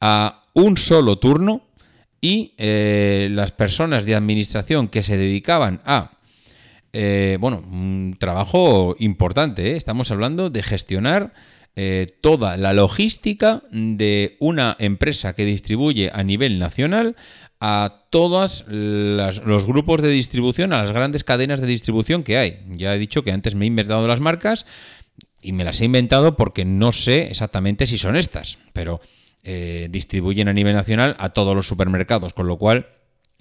a 0.00 0.42
un 0.52 0.76
solo 0.76 1.18
turno 1.18 1.62
y 2.20 2.54
eh, 2.58 3.28
las 3.30 3.52
personas 3.52 4.04
de 4.04 4.14
administración 4.14 4.88
que 4.88 5.02
se 5.02 5.16
dedicaban 5.16 5.80
a, 5.84 6.18
eh, 6.92 7.38
bueno, 7.40 7.62
un 7.70 8.16
trabajo 8.18 8.96
importante, 8.98 9.72
¿eh? 9.72 9.76
estamos 9.76 10.10
hablando 10.10 10.50
de 10.50 10.62
gestionar 10.62 11.32
toda 12.20 12.56
la 12.56 12.72
logística 12.72 13.62
de 13.70 14.36
una 14.40 14.76
empresa 14.80 15.34
que 15.34 15.44
distribuye 15.44 16.10
a 16.12 16.24
nivel 16.24 16.58
nacional 16.58 17.14
a 17.60 18.06
todos 18.10 18.64
los 18.66 19.64
grupos 19.64 20.02
de 20.02 20.08
distribución, 20.08 20.72
a 20.72 20.82
las 20.82 20.90
grandes 20.90 21.22
cadenas 21.22 21.60
de 21.60 21.68
distribución 21.68 22.24
que 22.24 22.36
hay. 22.36 22.58
Ya 22.70 22.96
he 22.96 22.98
dicho 22.98 23.22
que 23.22 23.30
antes 23.30 23.54
me 23.54 23.64
he 23.64 23.68
inventado 23.68 24.08
las 24.08 24.18
marcas 24.18 24.66
y 25.40 25.52
me 25.52 25.64
las 25.64 25.80
he 25.80 25.84
inventado 25.84 26.36
porque 26.36 26.64
no 26.64 26.92
sé 26.92 27.28
exactamente 27.30 27.86
si 27.86 27.96
son 27.96 28.16
estas, 28.16 28.58
pero 28.72 29.00
eh, 29.50 29.88
distribuyen 29.90 30.46
a 30.48 30.52
nivel 30.52 30.74
nacional 30.74 31.16
a 31.18 31.30
todos 31.30 31.56
los 31.56 31.66
supermercados, 31.66 32.34
con 32.34 32.46
lo 32.46 32.58
cual 32.58 32.88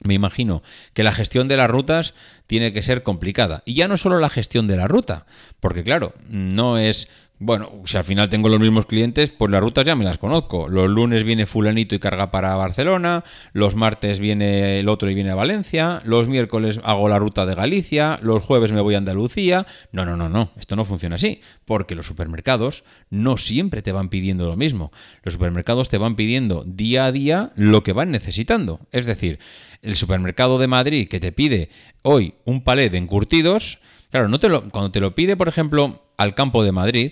me 0.01 0.13
imagino 0.13 0.63
que 0.93 1.03
la 1.03 1.11
gestión 1.11 1.49
de 1.49 1.57
las 1.57 1.69
rutas 1.69 2.13
tiene 2.45 2.71
que 2.71 2.81
ser 2.81 3.03
complicada. 3.03 3.61
Y 3.65 3.73
ya 3.73 3.89
no 3.89 3.97
solo 3.97 4.17
la 4.17 4.29
gestión 4.29 4.67
de 4.67 4.77
la 4.77 4.87
ruta, 4.87 5.25
porque 5.59 5.83
claro, 5.83 6.13
no 6.29 6.77
es 6.77 7.09
bueno, 7.39 7.83
si 7.85 7.95
al 7.97 8.03
final 8.03 8.29
tengo 8.29 8.49
los 8.49 8.59
mismos 8.59 8.87
clientes, 8.87 9.29
pues 9.29 9.51
las 9.51 9.61
rutas 9.61 9.85
ya 9.85 9.95
me 9.95 10.03
las 10.03 10.17
conozco. 10.17 10.67
Los 10.67 10.89
lunes 10.89 11.23
viene 11.23 11.45
fulanito 11.45 11.93
y 11.93 11.99
carga 11.99 12.31
para 12.31 12.55
Barcelona, 12.55 13.23
los 13.53 13.75
martes 13.75 14.19
viene 14.19 14.79
el 14.79 14.89
otro 14.89 15.11
y 15.11 15.13
viene 15.13 15.29
a 15.29 15.35
Valencia, 15.35 16.01
los 16.03 16.27
miércoles 16.27 16.79
hago 16.83 17.07
la 17.09 17.19
ruta 17.19 17.45
de 17.45 17.53
Galicia, 17.53 18.17
los 18.23 18.43
jueves 18.43 18.71
me 18.71 18.81
voy 18.81 18.95
a 18.95 18.97
Andalucía. 18.97 19.67
No, 19.91 20.03
no, 20.03 20.17
no, 20.17 20.29
no, 20.29 20.51
esto 20.57 20.75
no 20.75 20.83
funciona 20.83 21.17
así, 21.17 21.41
porque 21.65 21.93
los 21.93 22.07
supermercados 22.07 22.83
no 23.11 23.37
siempre 23.37 23.83
te 23.83 23.91
van 23.91 24.09
pidiendo 24.09 24.47
lo 24.47 24.55
mismo. 24.55 24.91
Los 25.21 25.35
supermercados 25.35 25.89
te 25.89 25.99
van 25.99 26.15
pidiendo 26.15 26.63
día 26.65 27.05
a 27.05 27.11
día 27.11 27.51
lo 27.55 27.83
que 27.83 27.93
van 27.93 28.09
necesitando. 28.09 28.79
Es 28.91 29.05
decir, 29.05 29.37
el 29.83 29.95
supermercado 29.95 30.57
de 30.57 30.67
Madrid 30.67 31.07
que 31.07 31.19
te 31.19 31.31
pide 31.31 31.69
hoy 32.01 32.33
un 32.45 32.63
palé 32.63 32.89
de 32.89 32.97
encurtidos, 32.97 33.77
claro, 34.09 34.27
no 34.27 34.39
te 34.39 34.49
lo, 34.49 34.67
cuando 34.69 34.89
te 34.89 34.99
lo 34.99 35.13
pide, 35.13 35.37
por 35.37 35.47
ejemplo, 35.47 36.03
al 36.17 36.33
campo 36.33 36.63
de 36.63 36.71
Madrid, 36.71 37.11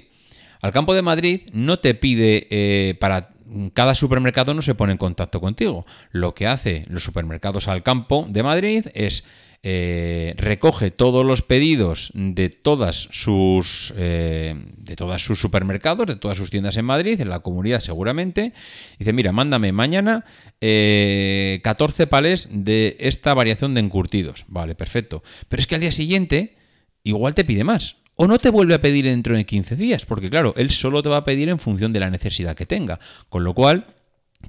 al 0.65 0.71
campo 0.71 0.95
de 0.95 1.03
Madrid 1.03 1.41
no 1.53 1.77
te 1.77 1.93
pide 1.93 2.47
eh, 2.49 2.95
para 2.99 3.29
cada 3.75 3.93
supermercado 3.93 4.55
no 4.55 4.63
se 4.63 4.73
pone 4.73 4.93
en 4.93 4.97
contacto 4.97 5.39
contigo. 5.39 5.85
Lo 6.09 6.33
que 6.33 6.47
hace 6.47 6.85
los 6.89 7.03
supermercados 7.03 7.67
al 7.67 7.83
campo 7.83 8.25
de 8.27 8.41
Madrid 8.41 8.87
es 8.95 9.23
eh, 9.61 10.33
recoge 10.37 10.89
todos 10.89 11.23
los 11.23 11.43
pedidos 11.43 12.09
de 12.15 12.49
todas 12.49 13.09
sus 13.11 13.93
eh, 13.95 14.55
de 14.77 14.95
todos 14.95 15.23
sus 15.23 15.39
supermercados, 15.39 16.07
de 16.07 16.15
todas 16.15 16.39
sus 16.39 16.49
tiendas 16.49 16.77
en 16.77 16.85
Madrid, 16.85 17.21
en 17.21 17.29
la 17.29 17.41
comunidad 17.41 17.79
seguramente. 17.79 18.51
Dice, 18.97 19.13
mira, 19.13 19.31
mándame 19.31 19.71
mañana 19.71 20.25
14 20.59 22.07
palés 22.07 22.49
de 22.51 22.97
esta 22.99 23.35
variación 23.35 23.75
de 23.75 23.81
encurtidos. 23.81 24.45
Vale, 24.47 24.73
perfecto. 24.73 25.21
Pero 25.47 25.59
es 25.59 25.67
que 25.67 25.75
al 25.75 25.81
día 25.81 25.91
siguiente 25.91 26.55
igual 27.03 27.35
te 27.35 27.45
pide 27.45 27.63
más 27.63 27.97
o 28.15 28.27
no 28.27 28.39
te 28.39 28.49
vuelve 28.49 28.73
a 28.73 28.81
pedir 28.81 29.05
dentro 29.05 29.35
de 29.35 29.45
15 29.45 29.75
días, 29.75 30.05
porque 30.05 30.29
claro, 30.29 30.53
él 30.57 30.71
solo 30.71 31.03
te 31.03 31.09
va 31.09 31.17
a 31.17 31.25
pedir 31.25 31.49
en 31.49 31.59
función 31.59 31.93
de 31.93 31.99
la 31.99 32.09
necesidad 32.09 32.55
que 32.55 32.65
tenga. 32.65 32.99
Con 33.29 33.43
lo 33.43 33.53
cual, 33.53 33.87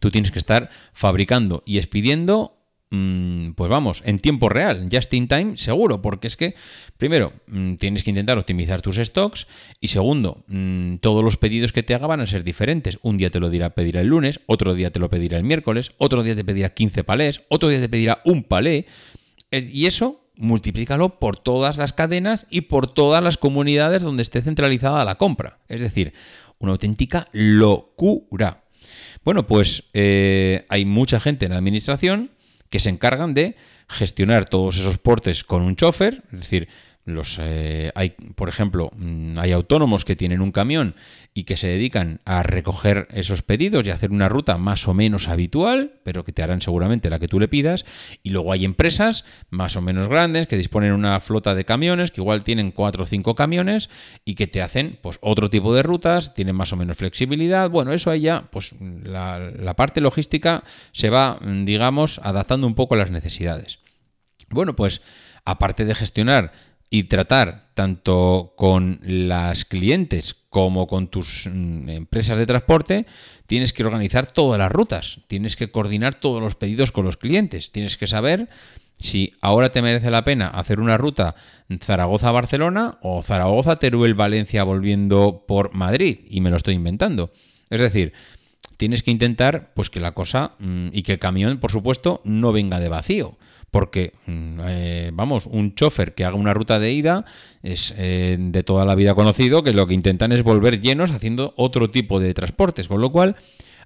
tú 0.01 0.11
tienes 0.11 0.31
que 0.31 0.39
estar 0.39 0.71
fabricando 0.93 1.63
y 1.67 1.79
expidiendo, 1.79 2.59
mm, 2.91 3.53
pues 3.53 3.69
vamos, 3.69 4.03
en 4.05 4.21
tiempo 4.21 4.49
real, 4.49 4.89
just 4.93 5.13
in 5.15 5.27
time, 5.27 5.57
seguro, 5.57 6.01
porque 6.01 6.29
es 6.29 6.37
que, 6.37 6.55
primero, 6.97 7.33
mm, 7.49 7.75
tienes 7.75 8.05
que 8.05 8.11
intentar 8.11 8.39
optimizar 8.39 8.83
tus 8.83 8.97
stocks 8.97 9.49
y 9.81 9.89
segundo, 9.89 10.45
mm, 10.47 10.97
todos 10.97 11.25
los 11.25 11.37
pedidos 11.37 11.73
que 11.73 11.83
te 11.83 11.95
haga 11.95 12.07
van 12.07 12.21
a 12.21 12.27
ser 12.27 12.45
diferentes. 12.45 12.99
Un 13.03 13.17
día 13.17 13.31
te 13.31 13.41
lo 13.41 13.51
dirá 13.51 13.71
pedir 13.71 13.97
el 13.97 14.07
lunes, 14.07 14.41
otro 14.47 14.75
día 14.75 14.93
te 14.93 15.01
lo 15.01 15.11
pedirá 15.11 15.39
el 15.39 15.45
miércoles, 15.45 15.93
otro 15.99 16.23
día 16.23 16.37
te 16.37 16.45
pedirá 16.45 16.73
15 16.73 17.03
palés, 17.03 17.43
otro 17.49 17.69
día 17.69 17.81
te 17.81 17.89
pedirá 17.89 18.19
un 18.25 18.45
palé. 18.45 18.87
Y 19.51 19.87
eso 19.87 20.26
multiplícalo 20.37 21.19
por 21.19 21.37
todas 21.37 21.77
las 21.77 21.93
cadenas 21.93 22.47
y 22.51 22.63
por 22.63 22.93
todas 22.93 23.23
las 23.23 23.39
comunidades 23.39 24.03
donde 24.03 24.23
esté 24.23 24.43
centralizada 24.43 25.05
la 25.05 25.17
compra. 25.17 25.59
Es 25.69 25.81
decir, 25.81 26.13
una 26.59 26.73
auténtica 26.73 27.29
locura. 27.33 28.65
Bueno, 29.25 29.47
pues 29.47 29.85
eh, 29.93 30.67
hay 30.69 30.85
mucha 30.85 31.21
gente 31.21 31.47
en 31.47 31.53
la 31.53 31.59
administración 31.59 32.31
que 32.71 32.81
se 32.81 32.91
encargan 32.91 33.35
de 33.35 33.57
gestionar 33.89 34.49
todos 34.49 34.77
esos 34.77 34.99
portes 34.99 35.45
con 35.45 35.63
un 35.63 35.77
chofer, 35.77 36.25
es 36.33 36.41
decir, 36.41 36.69
los, 37.07 37.39
eh, 37.41 37.93
hay, 37.95 38.11
por 38.35 38.49
ejemplo, 38.49 38.91
mm, 38.97 39.39
hay 39.39 39.53
autónomos 39.53 40.05
que 40.05 40.17
tienen 40.17 40.41
un 40.41 40.51
camión 40.51 40.97
y 41.35 41.45
que 41.45 41.57
se 41.57 41.69
dedican 41.69 42.21
a 42.25 42.43
recoger 42.43 43.07
esos 43.13 43.43
pedidos 43.43 43.87
y 43.87 43.91
hacer 43.91 44.11
una 44.11 44.29
ruta 44.29 44.59
más 44.59 44.89
o 44.89 44.95
menos 44.95 45.29
habitual, 45.29 46.01
pero 46.03 46.25
que 46.25 46.33
te 46.33 46.43
harán 46.43 46.61
seguramente 46.61 47.09
la 47.09 47.21
que 47.21 47.29
tú 47.29 47.39
le 47.39 47.47
pidas. 47.47 47.85
Y 48.25 48.31
luego 48.31 48.53
hay 48.53 48.65
empresas 48.65 49.25
más 49.51 49.77
o 49.77 49.83
menos 49.83 50.09
grandes 50.09 50.49
que 50.49 50.57
disponen 50.57 50.93
una 50.93 51.21
flota 51.21 51.55
de 51.55 51.65
camiones, 51.65 52.11
que 52.11 52.21
igual 52.21 52.43
tienen 52.43 52.73
cuatro 52.73 53.05
o 53.05 53.07
cinco 53.07 53.37
camiones 53.37 53.89
y 54.25 54.35
que 54.35 54.49
te 54.49 54.61
hacen 54.61 54.99
pues 55.01 55.19
otro 55.21 55.49
tipo 55.49 55.75
de 55.75 55.85
rutas, 55.85 56.35
tienen 56.35 56.57
más 56.57 56.73
o 56.73 56.77
menos 56.77 56.97
flexibilidad. 56.97 57.71
Bueno, 57.71 57.93
eso 57.93 58.11
ahí 58.11 58.23
ya, 58.23 58.49
pues 58.51 58.75
la, 58.81 59.39
la 59.39 59.77
parte 59.77 60.01
logística 60.01 60.65
se 60.91 61.09
va, 61.09 61.39
digamos, 61.65 62.19
adaptando 62.25 62.67
un 62.67 62.75
poco 62.75 62.97
a 62.97 62.99
las 62.99 63.13
necesidades. 63.13 63.79
Bueno, 64.51 64.75
pues 64.75 65.03
aparte 65.45 65.85
de 65.85 65.95
gestionar 65.95 66.53
y 66.91 67.05
tratar 67.05 67.69
tanto 67.75 68.55
con 68.57 69.01
las 69.03 69.65
clientes 69.65 70.37
como 70.49 70.87
con 70.87 71.09
tus 71.09 71.47
mm, 71.47 71.89
empresas 71.91 72.39
de 72.39 72.47
transporte, 72.47 73.07
tienes 73.47 73.73
que 73.73 73.85
organizar 73.85 74.27
todas 74.27 74.59
las 74.59 74.73
rutas, 74.73 75.21
tienes 75.27 75.57
que 75.57 75.71
coordinar 75.71 76.15
todos 76.15 76.43
los 76.43 76.55
pedidos 76.55 76.93
con 76.93 77.05
los 77.05 77.17
clientes, 77.17 77.73
tienes 77.73 77.97
que 77.97 78.07
saber 78.07 78.49
si 78.99 79.35
ahora 79.43 79.69
te 79.71 79.83
merece 79.83 80.11
la 80.11 80.25
pena 80.25 80.49
hacer 80.49 80.81
una 80.81 80.97
ruta 80.97 81.35
Zaragoza-Barcelona 81.69 82.99
o 83.03 83.23
Zaragoza-Teruel-Valencia 83.23 84.65
volviendo 84.65 85.45
por 85.47 85.75
Madrid, 85.75 86.21
y 86.29 86.41
me 86.41 86.51
lo 86.51 86.57
estoy 86.57 86.75
inventando. 86.75 87.31
Es 87.69 87.81
decir, 87.81 88.15
tienes 88.77 89.03
que 89.03 89.11
intentar 89.11 89.73
pues 89.75 89.91
que 89.91 90.01
la 90.01 90.13
cosa 90.13 90.53
mm, 90.59 90.89
y 90.93 91.03
que 91.03 91.13
el 91.13 91.19
camión, 91.19 91.59
por 91.59 91.71
supuesto, 91.71 92.23
no 92.25 92.53
venga 92.53 92.81
de 92.81 92.89
vacío. 92.89 93.37
Porque, 93.71 94.13
mm, 94.27 94.61
eh, 94.65 95.11
vamos, 95.13 95.47
un 95.47 95.75
chofer 95.75 96.15
que 96.15 96.25
haga 96.25 96.37
una 96.37 96.55
ruta 96.55 96.79
de 96.79 96.93
ida 96.93 97.25
es 97.63 97.95
eh, 97.97 98.37
de 98.39 98.63
toda 98.63 98.85
la 98.85 98.95
vida 98.95 99.15
conocido 99.15 99.63
que 99.63 99.73
lo 99.73 99.87
que 99.87 99.95
intentan 99.95 100.33
es 100.33 100.43
volver 100.43 100.81
llenos 100.81 101.11
haciendo 101.11 101.53
otro 101.57 101.91
tipo 101.91 102.21
de 102.21 102.33
transportes, 102.33 102.89
con 102.89 103.01
lo 103.01 103.11
cual 103.11 103.37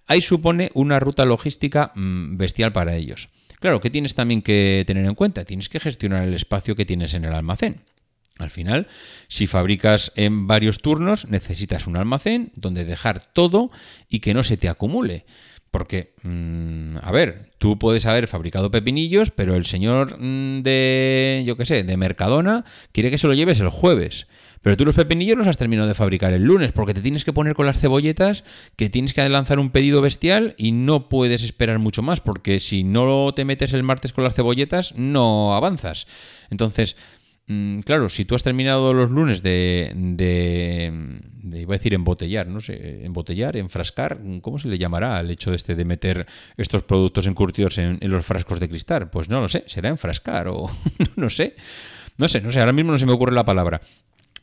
ahí 0.07 0.23
supone 0.23 0.71
una 0.75 1.01
ruta 1.01 1.25
logística 1.25 1.93
mm, 1.95 2.37
bestial 2.37 2.73
para 2.73 2.97
ellos. 2.97 3.29
Claro, 3.61 3.81
¿qué 3.81 3.91
tienes 3.91 4.15
también 4.15 4.43
que 4.43 4.85
tener 4.87 5.05
en 5.05 5.15
cuenta? 5.15 5.45
Tienes 5.45 5.69
que 5.69 5.81
gestionar 5.81 6.25
el 6.25 6.35
espacio 6.35 6.75
que 6.75 6.87
tienes 6.87 7.15
en 7.15 7.25
el 7.25 7.35
almacén. 7.35 7.83
Al 8.39 8.51
final, 8.51 8.89
si 9.29 9.47
fabricas 9.47 10.13
en 10.17 10.47
varios 10.47 10.81
turnos, 10.81 11.29
necesitas 11.29 11.87
un 11.87 11.97
almacén 11.97 12.53
donde 12.57 12.85
dejar 12.85 13.33
todo 13.33 13.71
y 14.09 14.21
que 14.21 14.33
no 14.35 14.43
se 14.43 14.57
te 14.57 14.69
acumule. 14.69 15.27
Porque, 15.71 16.15
mm, 16.23 16.97
a 17.01 17.13
ver, 17.13 17.51
tú 17.59 17.79
puedes 17.79 18.05
haber 18.07 18.27
fabricado 18.27 18.71
pepinillos, 18.71 19.31
pero 19.31 19.55
el 19.55 19.67
señor 19.67 20.17
mm, 20.19 20.63
de, 20.63 21.43
yo 21.47 21.57
qué 21.57 21.65
sé, 21.65 21.85
de 21.85 21.97
Mercadona 21.97 22.65
quiere 22.93 23.11
que 23.11 23.19
se 23.19 23.29
lo 23.29 23.35
lleves 23.35 23.61
el 23.61 23.69
jueves. 23.69 24.27
Pero 24.63 24.77
tú 24.77 24.85
los 24.85 24.95
pepinillos 24.95 25.39
los 25.39 25.47
has 25.47 25.57
terminado 25.57 25.89
de 25.89 25.95
fabricar 25.95 26.35
el 26.35 26.43
lunes, 26.43 26.73
porque 26.73 26.93
te 26.93 27.01
tienes 27.01 27.25
que 27.25 27.33
poner 27.33 27.55
con 27.55 27.65
las 27.65 27.79
cebolletas, 27.79 28.45
que 28.77 28.91
tienes 28.91 29.15
que 29.15 29.27
lanzar 29.29 29.59
un 29.59 29.71
pedido 29.71 30.03
bestial 30.03 30.55
y 30.59 30.73
no 30.73 31.09
puedes 31.09 31.43
esperar 31.43 31.79
mucho 31.79 32.03
más, 32.03 32.21
porque 32.21 32.61
si 32.61 32.85
no 32.85 33.33
te 33.35 33.47
metes 33.47 33.73
el 33.73 33.83
martes 33.83 34.13
con 34.13 34.25
las 34.25 34.35
cebolletas, 34.35 34.95
no 34.97 35.55
avanzas. 35.55 36.07
Entonces, 36.51 36.97
claro, 37.85 38.09
si 38.09 38.25
tú 38.25 38.35
has 38.35 38.43
terminado 38.43 38.93
los 38.95 39.11
lunes 39.11 39.43
de, 39.43 39.93
de, 39.95 40.93
iba 41.59 41.75
a 41.75 41.79
decir 41.79 41.95
embotellar, 41.95 42.47
no 42.47 42.61
sé, 42.61 43.05
embotellar, 43.05 43.57
enfrascar, 43.57 44.21
¿cómo 44.43 44.59
se 44.59 44.69
le 44.69 44.79
llamará 44.79 45.19
al 45.19 45.31
hecho 45.31 45.53
este 45.53 45.75
de 45.75 45.85
meter 45.85 46.27
estos 46.57 46.83
productos 46.83 47.27
encurtidos 47.27 47.79
en, 47.79 47.99
en 48.01 48.11
los 48.11 48.25
frascos 48.25 48.61
de 48.61 48.69
cristal? 48.69 49.11
Pues 49.11 49.29
no 49.29 49.41
lo 49.41 49.49
sé, 49.49 49.65
será 49.67 49.89
enfrascar 49.89 50.49
o 50.49 50.71
no 51.17 51.31
sé, 51.31 51.57
no 52.19 52.29
sé, 52.29 52.41
no 52.41 52.51
sé, 52.51 52.61
ahora 52.61 52.73
mismo 52.73 52.93
no 52.93 52.99
se 52.99 53.07
me 53.07 53.13
ocurre 53.13 53.33
la 53.33 53.45
palabra. 53.45 53.81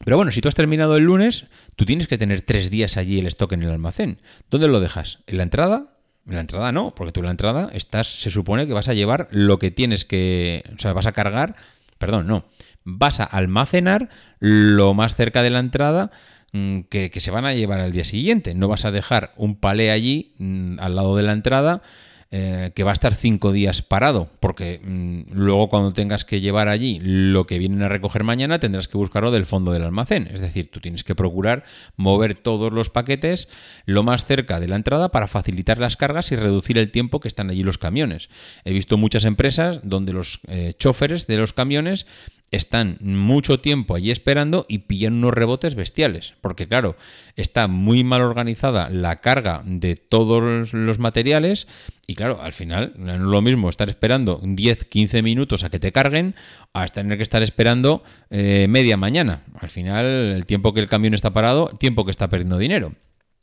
Pero 0.03 0.17
bueno, 0.17 0.31
si 0.31 0.41
tú 0.41 0.47
has 0.47 0.55
terminado 0.55 0.95
el 0.95 1.03
lunes, 1.03 1.45
tú 1.75 1.85
tienes 1.85 2.07
que 2.07 2.17
tener 2.17 2.41
tres 2.41 2.69
días 2.69 2.97
allí 2.97 3.19
el 3.19 3.27
stock 3.27 3.53
en 3.53 3.63
el 3.63 3.71
almacén. 3.71 4.19
¿Dónde 4.49 4.67
lo 4.67 4.79
dejas? 4.79 5.19
¿En 5.27 5.37
la 5.37 5.43
entrada? 5.43 5.93
En 6.27 6.35
la 6.35 6.41
entrada 6.41 6.71
no, 6.71 6.93
porque 6.93 7.13
tú 7.13 7.21
en 7.21 7.27
la 7.27 7.31
entrada 7.31 7.69
estás, 7.73 8.07
se 8.07 8.29
supone 8.29 8.67
que 8.67 8.73
vas 8.73 8.89
a 8.89 8.93
llevar 8.93 9.27
lo 9.31 9.59
que 9.59 9.71
tienes 9.71 10.05
que, 10.05 10.63
o 10.75 10.79
sea, 10.79 10.93
vas 10.93 11.05
a 11.05 11.13
cargar, 11.13 11.55
perdón, 11.97 12.27
no, 12.27 12.45
vas 12.87 13.19
a 13.19 13.25
almacenar 13.25 14.09
lo 14.39 14.93
más 14.93 15.15
cerca 15.15 15.43
de 15.43 15.49
la 15.49 15.59
entrada 15.59 16.09
mm, 16.53 16.81
que, 16.89 17.11
se 17.19 17.31
van 17.31 17.45
a 17.45 17.53
llevar 17.53 17.81
al 17.81 17.91
día 17.91 18.05
siguiente. 18.05 18.55
No 18.55 18.69
vas 18.69 18.85
a 18.85 18.91
dejar 18.91 19.33
un 19.35 19.57
palé 19.57 19.91
allí 19.91 20.33
mm, 20.39 20.79
al 20.79 20.95
lado 20.95 21.17
de 21.17 21.23
la 21.23 21.33
entrada 21.33 21.81
eh, 22.29 22.71
que 22.75 22.83
va 22.83 22.91
a 22.91 22.93
estar 22.93 23.15
cinco 23.15 23.53
días 23.53 23.81
parado, 23.81 24.29
porque 24.41 24.81
mm, 24.83 25.33
luego 25.33 25.69
cuando 25.69 25.93
tengas 25.93 26.25
que 26.25 26.41
llevar 26.41 26.67
allí 26.67 26.99
lo 27.01 27.45
que 27.45 27.57
vienen 27.57 27.83
a 27.83 27.87
recoger 27.87 28.25
mañana 28.25 28.59
tendrás 28.59 28.89
que 28.89 28.97
buscarlo 28.97 29.31
del 29.31 29.45
fondo 29.45 29.71
del 29.71 29.83
almacén. 29.83 30.29
Es 30.33 30.39
decir, 30.39 30.69
tú 30.69 30.81
tienes 30.81 31.05
que 31.05 31.15
procurar 31.15 31.63
mover 31.95 32.35
todos 32.35 32.73
los 32.73 32.89
paquetes 32.89 33.47
lo 33.85 34.03
más 34.03 34.25
cerca 34.25 34.59
de 34.59 34.67
la 34.67 34.75
entrada 34.75 35.09
para 35.09 35.27
facilitar 35.27 35.77
las 35.77 35.95
cargas 35.95 36.31
y 36.33 36.35
reducir 36.35 36.77
el 36.77 36.91
tiempo 36.91 37.19
que 37.19 37.29
están 37.29 37.49
allí 37.49 37.63
los 37.63 37.77
camiones. 37.77 38.29
He 38.65 38.73
visto 38.73 38.97
muchas 38.97 39.23
empresas 39.23 39.79
donde 39.83 40.11
los 40.11 40.41
eh, 40.47 40.73
choferes 40.77 41.27
de 41.27 41.37
los 41.37 41.53
camiones 41.53 42.07
están 42.51 42.97
mucho 43.01 43.59
tiempo 43.59 43.95
allí 43.95 44.11
esperando 44.11 44.65
y 44.69 44.79
pillan 44.79 45.15
unos 45.15 45.33
rebotes 45.33 45.75
bestiales. 45.75 46.35
Porque 46.41 46.67
claro, 46.67 46.95
está 47.35 47.67
muy 47.67 48.03
mal 48.03 48.21
organizada 48.21 48.89
la 48.89 49.21
carga 49.21 49.63
de 49.65 49.95
todos 49.95 50.73
los 50.73 50.99
materiales 50.99 51.67
y 52.07 52.15
claro, 52.15 52.41
al 52.41 52.53
final 52.53 52.93
no 52.97 53.13
es 53.13 53.19
lo 53.19 53.41
mismo 53.41 53.69
estar 53.69 53.89
esperando 53.89 54.39
10, 54.43 54.85
15 54.85 55.21
minutos 55.21 55.63
a 55.63 55.69
que 55.69 55.79
te 55.79 55.91
carguen 55.91 56.35
a 56.73 56.87
tener 56.87 57.17
que 57.17 57.23
estar 57.23 57.43
esperando 57.43 58.03
eh, 58.29 58.67
media 58.69 58.97
mañana. 58.97 59.43
Al 59.59 59.69
final 59.69 60.05
el 60.05 60.45
tiempo 60.45 60.73
que 60.73 60.79
el 60.79 60.87
camión 60.87 61.13
está 61.13 61.31
parado, 61.31 61.67
tiempo 61.67 62.05
que 62.05 62.11
está 62.11 62.29
perdiendo 62.29 62.57
dinero. 62.57 62.93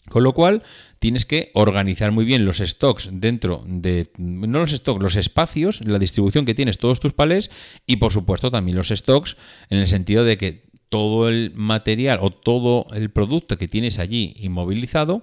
Con 0.08 0.22
lo 0.22 0.32
cual, 0.32 0.62
tienes 0.98 1.26
que 1.26 1.50
organizar 1.54 2.12
muy 2.12 2.24
bien 2.24 2.44
los 2.44 2.58
stocks 2.58 3.10
dentro 3.12 3.62
de, 3.66 4.10
no 4.16 4.60
los 4.60 4.70
stocks, 4.70 5.02
los 5.02 5.16
espacios, 5.16 5.80
la 5.84 5.98
distribución 5.98 6.44
que 6.44 6.54
tienes 6.54 6.78
todos 6.78 7.00
tus 7.00 7.12
palés 7.12 7.50
y 7.86 7.96
por 7.96 8.12
supuesto 8.12 8.50
también 8.50 8.76
los 8.76 8.88
stocks 8.88 9.36
en 9.70 9.78
el 9.78 9.88
sentido 9.88 10.24
de 10.24 10.38
que 10.38 10.64
todo 10.88 11.28
el 11.28 11.52
material 11.54 12.20
o 12.22 12.30
todo 12.30 12.86
el 12.94 13.10
producto 13.10 13.58
que 13.58 13.68
tienes 13.68 13.98
allí 13.98 14.34
inmovilizado 14.38 15.22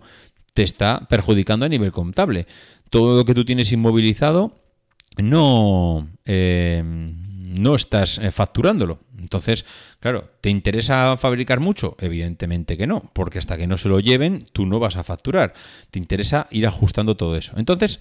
te 0.53 0.63
está 0.63 1.07
perjudicando 1.09 1.65
a 1.65 1.69
nivel 1.69 1.91
contable. 1.91 2.45
Todo 2.89 3.17
lo 3.17 3.25
que 3.25 3.33
tú 3.33 3.45
tienes 3.45 3.71
inmovilizado 3.71 4.59
no, 5.17 6.09
eh, 6.25 6.83
no 7.51 7.75
estás 7.75 8.17
eh, 8.17 8.31
facturándolo. 8.31 8.99
Entonces, 9.17 9.65
claro, 9.99 10.29
¿te 10.41 10.49
interesa 10.49 11.15
fabricar 11.17 11.59
mucho? 11.59 11.95
Evidentemente 11.99 12.77
que 12.77 12.87
no, 12.87 13.11
porque 13.13 13.39
hasta 13.39 13.57
que 13.57 13.67
no 13.67 13.77
se 13.77 13.89
lo 13.89 13.99
lleven, 13.99 14.47
tú 14.53 14.65
no 14.65 14.79
vas 14.79 14.95
a 14.95 15.03
facturar. 15.03 15.53
Te 15.91 15.99
interesa 15.99 16.47
ir 16.51 16.65
ajustando 16.65 17.17
todo 17.17 17.35
eso. 17.35 17.53
Entonces, 17.57 17.99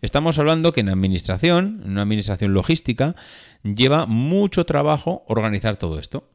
estamos 0.00 0.38
hablando 0.38 0.72
que 0.72 0.80
en 0.80 0.88
administración, 0.88 1.82
en 1.84 1.92
una 1.92 2.02
administración 2.02 2.54
logística, 2.54 3.16
lleva 3.62 4.06
mucho 4.06 4.64
trabajo 4.64 5.24
organizar 5.26 5.76
todo 5.76 5.98
esto. 5.98 6.28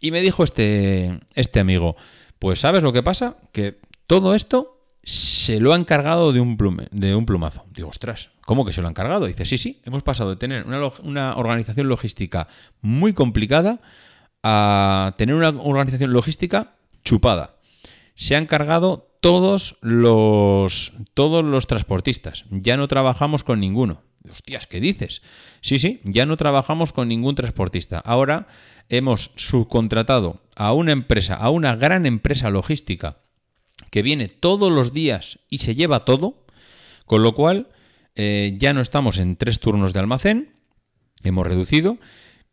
Y 0.00 0.10
me 0.10 0.20
dijo 0.20 0.44
este, 0.44 1.20
este 1.34 1.60
amigo, 1.60 1.96
pues 2.38 2.60
¿sabes 2.60 2.82
lo 2.82 2.92
que 2.92 3.02
pasa? 3.02 3.36
Que 3.52 3.78
todo 4.06 4.34
esto 4.34 4.77
se 5.08 5.58
lo 5.58 5.72
ha 5.72 5.76
encargado 5.76 6.34
de 6.34 6.40
un, 6.40 6.58
de 6.90 7.14
un 7.14 7.24
plumazo. 7.24 7.64
Digo, 7.74 7.88
ostras, 7.88 8.28
¿cómo 8.44 8.66
que 8.66 8.74
se 8.74 8.82
lo 8.82 8.88
han 8.88 8.94
cargado? 8.94 9.24
Dice, 9.24 9.46
sí, 9.46 9.56
sí, 9.56 9.80
hemos 9.86 10.02
pasado 10.02 10.28
de 10.28 10.36
tener 10.36 10.66
una, 10.66 10.86
una, 11.02 11.36
organización 11.36 11.88
logística 11.88 12.46
muy 12.82 13.14
complicada 13.14 13.80
a 14.42 15.14
tener 15.16 15.34
una 15.34 15.48
organización 15.48 16.12
logística 16.12 16.74
chupada. 17.04 17.54
Se 18.16 18.36
han 18.36 18.44
cargado 18.44 19.08
todos 19.20 19.78
los, 19.80 20.92
todos 21.14 21.42
los 21.42 21.66
transportistas. 21.66 22.44
Ya 22.50 22.76
no 22.76 22.86
trabajamos 22.86 23.44
con 23.44 23.60
ninguno. 23.60 24.02
Hostias, 24.30 24.66
¿qué 24.66 24.78
dices? 24.78 25.22
Sí, 25.62 25.78
sí, 25.78 26.02
ya 26.04 26.26
no 26.26 26.36
trabajamos 26.36 26.92
con 26.92 27.08
ningún 27.08 27.34
transportista. 27.34 27.98
Ahora 27.98 28.46
hemos 28.90 29.30
subcontratado 29.36 30.42
a 30.54 30.74
una 30.74 30.92
empresa, 30.92 31.34
a 31.34 31.48
una 31.48 31.76
gran 31.76 32.04
empresa 32.04 32.50
logística 32.50 33.16
que 33.90 34.02
viene 34.02 34.28
todos 34.28 34.72
los 34.72 34.92
días 34.92 35.38
y 35.48 35.58
se 35.58 35.74
lleva 35.74 36.04
todo, 36.04 36.44
con 37.06 37.22
lo 37.22 37.34
cual 37.34 37.68
eh, 38.14 38.54
ya 38.58 38.72
no 38.72 38.80
estamos 38.80 39.18
en 39.18 39.36
tres 39.36 39.60
turnos 39.60 39.92
de 39.92 40.00
almacén, 40.00 40.54
hemos 41.22 41.46
reducido, 41.46 41.98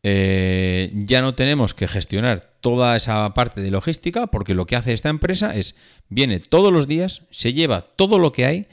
eh, 0.03 0.91
ya 0.93 1.21
no 1.21 1.33
tenemos 1.33 1.73
que 1.73 1.87
gestionar 1.87 2.51
toda 2.61 2.95
esa 2.95 3.33
parte 3.33 3.61
de 3.61 3.71
logística, 3.71 4.27
porque 4.27 4.53
lo 4.53 4.67
que 4.67 4.75
hace 4.75 4.93
esta 4.93 5.09
empresa 5.09 5.55
es, 5.55 5.75
viene 6.09 6.39
todos 6.39 6.71
los 6.71 6.87
días, 6.87 7.23
se 7.31 7.53
lleva 7.53 7.81
todo 7.81 8.19
lo 8.19 8.31
que 8.31 8.45
hay 8.45 8.67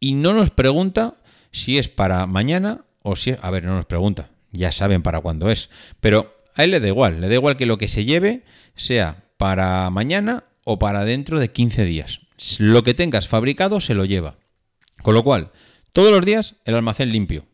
y 0.00 0.14
no 0.14 0.32
nos 0.32 0.50
pregunta 0.50 1.14
si 1.52 1.78
es 1.78 1.88
para 1.88 2.26
mañana 2.26 2.84
o 3.02 3.14
si... 3.14 3.36
A 3.40 3.50
ver, 3.50 3.62
no 3.62 3.76
nos 3.76 3.86
pregunta. 3.86 4.30
ya 4.50 4.72
saben 4.72 5.02
para 5.02 5.20
cuándo 5.20 5.50
es. 5.50 5.70
Pero 6.00 6.34
a 6.54 6.64
él 6.64 6.72
le 6.72 6.80
da 6.80 6.88
igual, 6.88 7.20
le 7.20 7.28
da 7.28 7.34
igual 7.34 7.56
que 7.56 7.66
lo 7.66 7.78
que 7.78 7.88
se 7.88 8.04
lleve 8.04 8.42
sea 8.74 9.24
para 9.36 9.88
mañana 9.90 10.44
o 10.64 10.78
para 10.78 11.04
dentro 11.04 11.38
de 11.38 11.50
15 11.50 11.84
días. 11.84 12.20
Lo 12.58 12.82
que 12.82 12.94
tengas 12.94 13.28
fabricado 13.28 13.80
se 13.80 13.94
lo 13.94 14.04
lleva. 14.04 14.36
Con 15.02 15.14
lo 15.14 15.24
cual, 15.24 15.50
todos 15.92 16.10
los 16.10 16.24
días 16.24 16.54
el 16.64 16.74
almacén 16.74 17.12
limpio. 17.12 17.44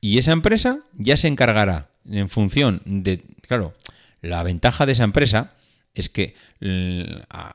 Y 0.00 0.18
esa 0.18 0.32
empresa 0.32 0.80
ya 0.94 1.16
se 1.16 1.28
encargará 1.28 1.90
en 2.08 2.28
función 2.28 2.82
de, 2.84 3.22
claro, 3.46 3.74
la 4.20 4.42
ventaja 4.42 4.86
de 4.86 4.92
esa 4.92 5.04
empresa 5.04 5.52
es 5.94 6.08
que 6.08 6.34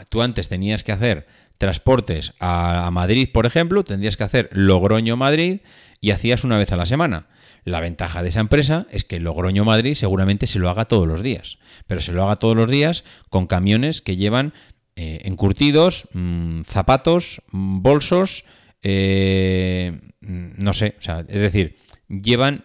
tú 0.09 0.21
antes 0.21 0.49
tenías 0.49 0.83
que 0.83 0.91
hacer 0.91 1.27
transportes 1.57 2.33
a 2.39 2.89
Madrid, 2.91 3.29
por 3.33 3.45
ejemplo, 3.45 3.83
tendrías 3.83 4.15
que 4.15 4.23
hacer 4.23 4.49
Logroño-Madrid 4.51 5.61
y 6.01 6.11
hacías 6.11 6.43
una 6.43 6.57
vez 6.57 6.71
a 6.71 6.77
la 6.77 6.85
semana. 6.85 7.27
La 7.63 7.81
ventaja 7.81 8.23
de 8.23 8.29
esa 8.29 8.39
empresa 8.39 8.87
es 8.91 9.03
que 9.03 9.19
Logroño 9.19 9.65
Madrid 9.65 9.93
seguramente 9.95 10.47
se 10.47 10.59
lo 10.59 10.69
haga 10.69 10.85
todos 10.85 11.05
los 11.05 11.21
días, 11.21 11.57
pero 11.85 11.99
se 11.99 12.13
lo 12.13 12.23
haga 12.23 12.37
todos 12.37 12.55
los 12.55 12.69
días 12.69 13.03
con 13.29 13.47
camiones 13.47 14.01
que 14.01 14.15
llevan 14.15 14.53
eh, 14.99 15.21
encurtidos, 15.25 16.07
mm, 16.13 16.61
zapatos, 16.63 17.43
mm, 17.51 17.83
bolsos, 17.83 18.45
eh, 18.81 19.91
mm, 20.21 20.47
no 20.57 20.73
sé, 20.73 20.95
o 20.97 21.01
sea, 21.03 21.19
es 21.19 21.39
decir, 21.39 21.77
llevan 22.09 22.63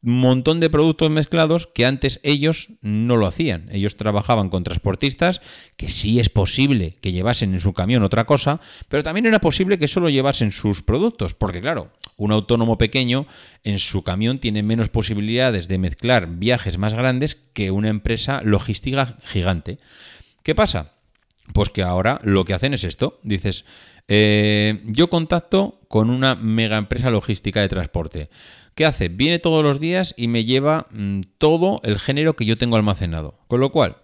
un 0.00 0.20
montón 0.20 0.60
de 0.60 0.70
productos 0.70 1.10
mezclados 1.10 1.66
que 1.74 1.84
antes 1.84 2.20
ellos 2.22 2.68
no 2.80 3.16
lo 3.16 3.26
hacían. 3.26 3.68
Ellos 3.72 3.96
trabajaban 3.96 4.50
con 4.50 4.62
transportistas 4.62 5.40
que 5.76 5.88
sí 5.88 6.20
es 6.20 6.28
posible 6.28 6.96
que 7.00 7.10
llevasen 7.10 7.52
en 7.54 7.60
su 7.60 7.72
camión 7.72 8.04
otra 8.04 8.24
cosa, 8.24 8.60
pero 8.88 9.02
también 9.02 9.26
era 9.26 9.40
posible 9.40 9.78
que 9.78 9.88
solo 9.88 10.08
llevasen 10.08 10.52
sus 10.52 10.82
productos, 10.82 11.34
porque 11.34 11.60
claro, 11.60 11.90
un 12.16 12.30
autónomo 12.30 12.78
pequeño 12.78 13.26
en 13.64 13.80
su 13.80 14.04
camión 14.04 14.38
tiene 14.38 14.62
menos 14.62 14.90
posibilidades 14.90 15.66
de 15.66 15.78
mezclar 15.78 16.28
viajes 16.28 16.78
más 16.78 16.94
grandes 16.94 17.34
que 17.34 17.72
una 17.72 17.88
empresa 17.88 18.42
logística 18.44 19.18
gigante. 19.24 19.80
¿Qué 20.44 20.54
pasa? 20.54 20.97
Pues 21.52 21.70
que 21.70 21.82
ahora 21.82 22.20
lo 22.22 22.44
que 22.44 22.54
hacen 22.54 22.74
es 22.74 22.84
esto. 22.84 23.20
Dices, 23.22 23.64
eh, 24.08 24.82
yo 24.86 25.10
contacto 25.10 25.80
con 25.88 26.10
una 26.10 26.34
mega 26.34 26.78
empresa 26.78 27.10
logística 27.10 27.60
de 27.60 27.68
transporte. 27.68 28.30
¿Qué 28.74 28.86
hace? 28.86 29.08
Viene 29.08 29.38
todos 29.38 29.64
los 29.64 29.80
días 29.80 30.14
y 30.16 30.28
me 30.28 30.44
lleva 30.44 30.86
mm, 30.92 31.22
todo 31.38 31.80
el 31.82 31.98
género 31.98 32.36
que 32.36 32.44
yo 32.44 32.56
tengo 32.56 32.76
almacenado. 32.76 33.40
Con 33.48 33.60
lo 33.60 33.72
cual, 33.72 33.96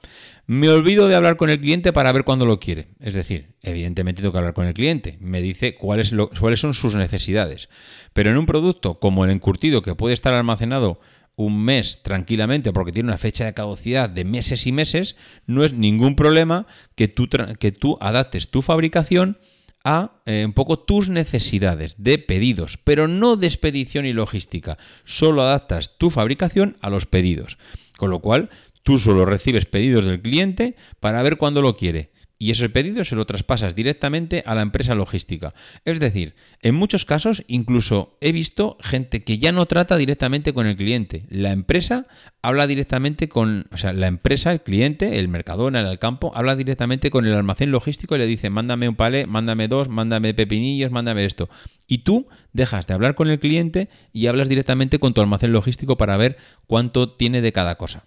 me 0.47 0.69
olvido 0.69 1.09
de 1.09 1.15
hablar 1.15 1.37
con 1.37 1.49
el 1.49 1.61
cliente 1.61 1.93
para 1.93 2.13
ver 2.13 2.25
cuándo 2.25 2.45
lo 2.45 2.61
quiere. 2.61 2.89
Es 3.01 3.15
decir, 3.15 3.55
evidentemente 3.63 4.21
tengo 4.21 4.33
que 4.33 4.39
hablar 4.39 4.53
con 4.53 4.67
el 4.67 4.75
cliente. 4.75 5.17
Me 5.21 5.41
dice 5.41 5.75
cuáles, 5.75 6.13
cuáles 6.39 6.61
son 6.61 6.75
sus 6.75 6.95
necesidades. 6.97 7.69
Pero 8.13 8.31
en 8.31 8.37
un 8.37 8.47
producto 8.47 8.99
como 8.99 9.25
el 9.25 9.31
encurtido, 9.31 9.81
que 9.81 9.95
puede 9.95 10.13
estar 10.13 10.35
almacenado 10.35 11.01
un 11.37 11.63
mes 11.65 12.03
tranquilamente 12.03 12.73
porque 12.73 12.93
tiene 12.93 13.09
una 13.09 13.19
fecha 13.19 13.45
de 13.45 13.55
caducidad 13.55 14.09
de 14.09 14.25
meses 14.25 14.67
y 14.67 14.73
meses, 14.73 15.17
no 15.47 15.65
es 15.65 15.73
ningún 15.73 16.17
problema 16.17 16.67
que 16.95 17.09
tú, 17.09 17.29
que 17.59 17.73
tú 17.73 17.99
adaptes 18.01 18.51
tu 18.51 18.63
fabricación 18.63 19.39
a 19.85 20.23
eh, 20.25 20.45
un 20.47 20.55
poco 20.55 20.79
tus 20.79 21.11
necesidades 21.11 21.97
de 21.99 22.19
pedidos, 22.19 22.79
pero 22.83 23.07
no 23.07 23.37
de 23.37 23.47
expedición 23.47 24.07
y 24.07 24.13
logística. 24.13 24.79
Solo 25.05 25.43
adaptas 25.43 25.99
tu 25.99 26.09
fabricación 26.09 26.77
a 26.81 26.89
los 26.89 27.05
pedidos. 27.05 27.59
Con 27.99 28.11
lo 28.11 28.21
cual, 28.21 28.49
tú 28.83 28.99
solo 28.99 29.27
recibes 29.27 29.67
pedidos 29.67 30.07
del 30.07 30.23
cliente 30.23 30.77
para 31.01 31.23
ver 31.23 31.37
cuándo 31.37 31.61
lo 31.61 31.77
quiere 31.77 32.14
y 32.39 32.51
ese 32.51 32.69
pedido 32.69 33.05
se 33.05 33.17
lo 33.17 33.27
traspasas 33.27 33.75
directamente 33.75 34.43
a 34.47 34.55
la 34.55 34.63
empresa 34.63 34.95
logística. 34.95 35.55
Es 35.85 36.01
decir, 36.01 36.35
en 36.63 36.75
muchos 36.75 37.05
casos 37.05 37.45
incluso 37.47 38.19
he 38.21 38.33
visto 38.33 38.77
gente 38.81 39.23
que 39.25 39.39
ya 39.39 39.53
no 39.53 39.67
trata 39.67 39.97
directamente 39.97 40.53
con 40.53 40.67
el 40.67 40.77
cliente. 40.77 41.27
La 41.29 41.53
empresa 41.53 42.07
habla 42.43 42.67
directamente 42.67 43.29
con, 43.29 43.67
o 43.73 43.77
sea, 43.77 43.93
la 43.93 44.09
empresa, 44.09 44.53
el 44.53 44.63
cliente, 44.63 45.19
el 45.19 45.29
mercadona, 45.29 45.81
el 45.81 45.99
campo, 45.99 46.33
habla 46.35 46.57
directamente 46.57 47.11
con 47.11 47.27
el 47.27 47.35
almacén 47.35 47.71
logístico 47.71 48.17
y 48.17 48.19
le 48.19 48.27
dice, 48.27 48.51
mándame 48.51 48.89
un 48.89 48.97
palé, 48.97 49.27
mándame 49.27 49.69
dos, 49.69 49.89
mándame 49.89 50.35
pepinillos, 50.35 50.91
mándame 50.91 51.25
esto. 51.25 51.49
Y 51.87 51.99
tú 51.99 52.29
dejas 52.53 52.87
de 52.87 52.95
hablar 52.95 53.15
con 53.15 53.29
el 53.29 53.39
cliente 53.39 53.89
y 54.13 54.27
hablas 54.27 54.49
directamente 54.49 54.99
con 54.99 55.15
tu 55.15 55.21
almacén 55.21 55.53
logístico 55.53 55.97
para 55.97 56.17
ver 56.17 56.37
cuánto 56.67 57.13
tiene 57.13 57.41
de 57.41 57.53
cada 57.53 57.77
cosa. 57.77 58.05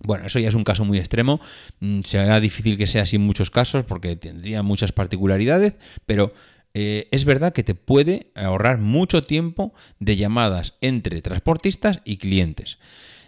Bueno, 0.00 0.26
eso 0.26 0.38
ya 0.38 0.48
es 0.48 0.54
un 0.54 0.64
caso 0.64 0.84
muy 0.84 0.98
extremo. 0.98 1.40
Mm, 1.80 2.00
será 2.02 2.40
difícil 2.40 2.76
que 2.76 2.86
sea 2.86 3.02
así 3.02 3.16
en 3.16 3.22
muchos 3.22 3.50
casos 3.50 3.84
porque 3.84 4.16
tendría 4.16 4.62
muchas 4.62 4.92
particularidades, 4.92 5.74
pero 6.06 6.32
eh, 6.74 7.08
es 7.10 7.24
verdad 7.24 7.52
que 7.52 7.64
te 7.64 7.74
puede 7.74 8.30
ahorrar 8.34 8.78
mucho 8.78 9.24
tiempo 9.24 9.74
de 9.98 10.16
llamadas 10.16 10.76
entre 10.80 11.22
transportistas 11.22 12.00
y 12.04 12.18
clientes. 12.18 12.78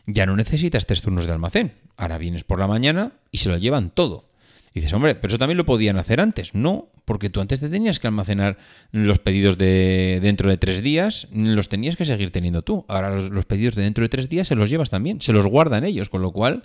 Ya 0.06 0.26
no 0.26 0.36
necesitas 0.36 0.86
tres 0.86 1.02
turnos 1.02 1.26
de 1.26 1.32
almacén. 1.32 1.72
Ahora 1.96 2.18
vienes 2.18 2.44
por 2.44 2.58
la 2.58 2.66
mañana 2.66 3.12
y 3.30 3.38
se 3.38 3.48
lo 3.48 3.58
llevan 3.58 3.90
todo. 3.90 4.30
Y 4.72 4.80
dices, 4.80 4.92
hombre, 4.92 5.14
pero 5.16 5.32
eso 5.32 5.38
también 5.38 5.58
lo 5.58 5.66
podían 5.66 5.98
hacer 5.98 6.20
antes. 6.20 6.54
No, 6.54 6.90
porque 7.10 7.28
tú 7.28 7.40
antes 7.40 7.58
te 7.58 7.68
tenías 7.68 7.98
que 7.98 8.06
almacenar 8.06 8.56
los 8.92 9.18
pedidos 9.18 9.58
de 9.58 10.20
dentro 10.22 10.48
de 10.48 10.56
tres 10.58 10.80
días, 10.80 11.26
los 11.32 11.68
tenías 11.68 11.96
que 11.96 12.04
seguir 12.04 12.30
teniendo 12.30 12.62
tú. 12.62 12.84
Ahora 12.86 13.10
los, 13.10 13.44
pedidos 13.46 13.74
de 13.74 13.82
dentro 13.82 14.02
de 14.02 14.08
tres 14.08 14.28
días 14.28 14.46
se 14.46 14.54
los 14.54 14.70
llevas 14.70 14.90
también, 14.90 15.20
se 15.20 15.32
los 15.32 15.44
guardan 15.44 15.82
ellos, 15.82 16.08
con 16.08 16.22
lo 16.22 16.30
cual 16.30 16.62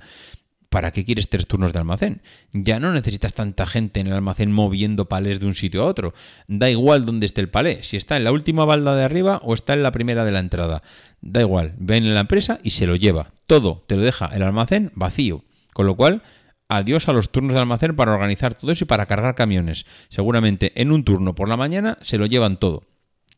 ¿para 0.70 0.92
qué 0.92 1.04
quieres 1.04 1.30
tres 1.30 1.48
turnos 1.48 1.74
de 1.74 1.80
almacén? 1.80 2.22
Ya 2.54 2.80
no 2.80 2.94
necesitas 2.94 3.34
tanta 3.34 3.66
gente 3.66 4.02
en 4.02 4.06
el 4.06 4.14
almacén 4.14 4.52
moviendo 4.52 5.10
palés 5.10 5.40
de 5.40 5.48
un 5.48 5.56
sitio 5.56 5.82
a 5.82 5.86
otro. 5.86 6.14
Da 6.48 6.70
igual 6.70 7.08
dónde 7.08 7.26
esté 7.26 7.42
el 7.42 7.50
palé, 7.50 7.82
si 7.82 7.98
está 7.98 8.16
en 8.16 8.24
la 8.24 8.32
última 8.32 8.66
balda 8.66 8.96
de 8.96 9.04
arriba 9.04 9.42
o 9.44 9.56
está 9.56 9.74
en 9.74 9.82
la 9.82 9.92
primera 9.92 10.26
de 10.26 10.32
la 10.32 10.42
entrada. 10.42 10.84
Da 11.22 11.42
igual, 11.42 11.74
ven 11.80 12.06
en 12.06 12.14
la 12.14 12.22
empresa 12.22 12.60
y 12.62 12.70
se 12.70 12.86
lo 12.86 12.96
lleva. 12.96 13.32
Todo 13.48 13.84
te 13.88 13.96
lo 13.96 14.04
deja 14.04 14.28
el 14.28 14.44
almacén 14.44 14.92
vacío. 14.94 15.44
Con 15.74 15.88
lo 15.88 15.96
cual, 15.96 16.22
adiós 16.68 17.08
a 17.08 17.14
los 17.14 17.32
turnos 17.32 17.54
de 17.54 17.60
almacén 17.60 17.96
para 17.96 18.14
organizar 18.14 18.56
todo 18.56 18.72
eso 18.72 18.84
y 18.84 18.88
para 18.88 19.06
cargar 19.06 19.36
camiones. 19.36 19.86
Seguramente 20.10 20.80
en 20.82 20.92
un 20.92 21.04
turno 21.04 21.36
por 21.36 21.50
la 21.50 21.58
mañana 21.58 21.98
se 22.02 22.18
lo 22.18 22.26
llevan 22.26 22.58
todo. 22.58 22.84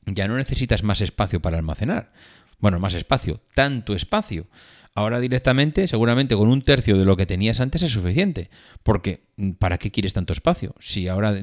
Ya 0.05 0.27
no 0.27 0.37
necesitas 0.37 0.83
más 0.83 1.01
espacio 1.01 1.41
para 1.41 1.57
almacenar. 1.57 2.13
Bueno, 2.59 2.79
más 2.79 2.93
espacio, 2.93 3.41
tanto 3.53 3.93
espacio. 3.93 4.47
Ahora 4.95 5.19
directamente, 5.19 5.87
seguramente 5.87 6.35
con 6.35 6.49
un 6.49 6.63
tercio 6.63 6.97
de 6.97 7.05
lo 7.05 7.17
que 7.17 7.27
tenías 7.27 7.59
antes 7.59 7.83
es 7.83 7.91
suficiente. 7.91 8.49
Porque, 8.81 9.27
¿para 9.59 9.77
qué 9.77 9.91
quieres 9.91 10.13
tanto 10.13 10.33
espacio? 10.33 10.73
Si 10.79 11.07
ahora 11.07 11.35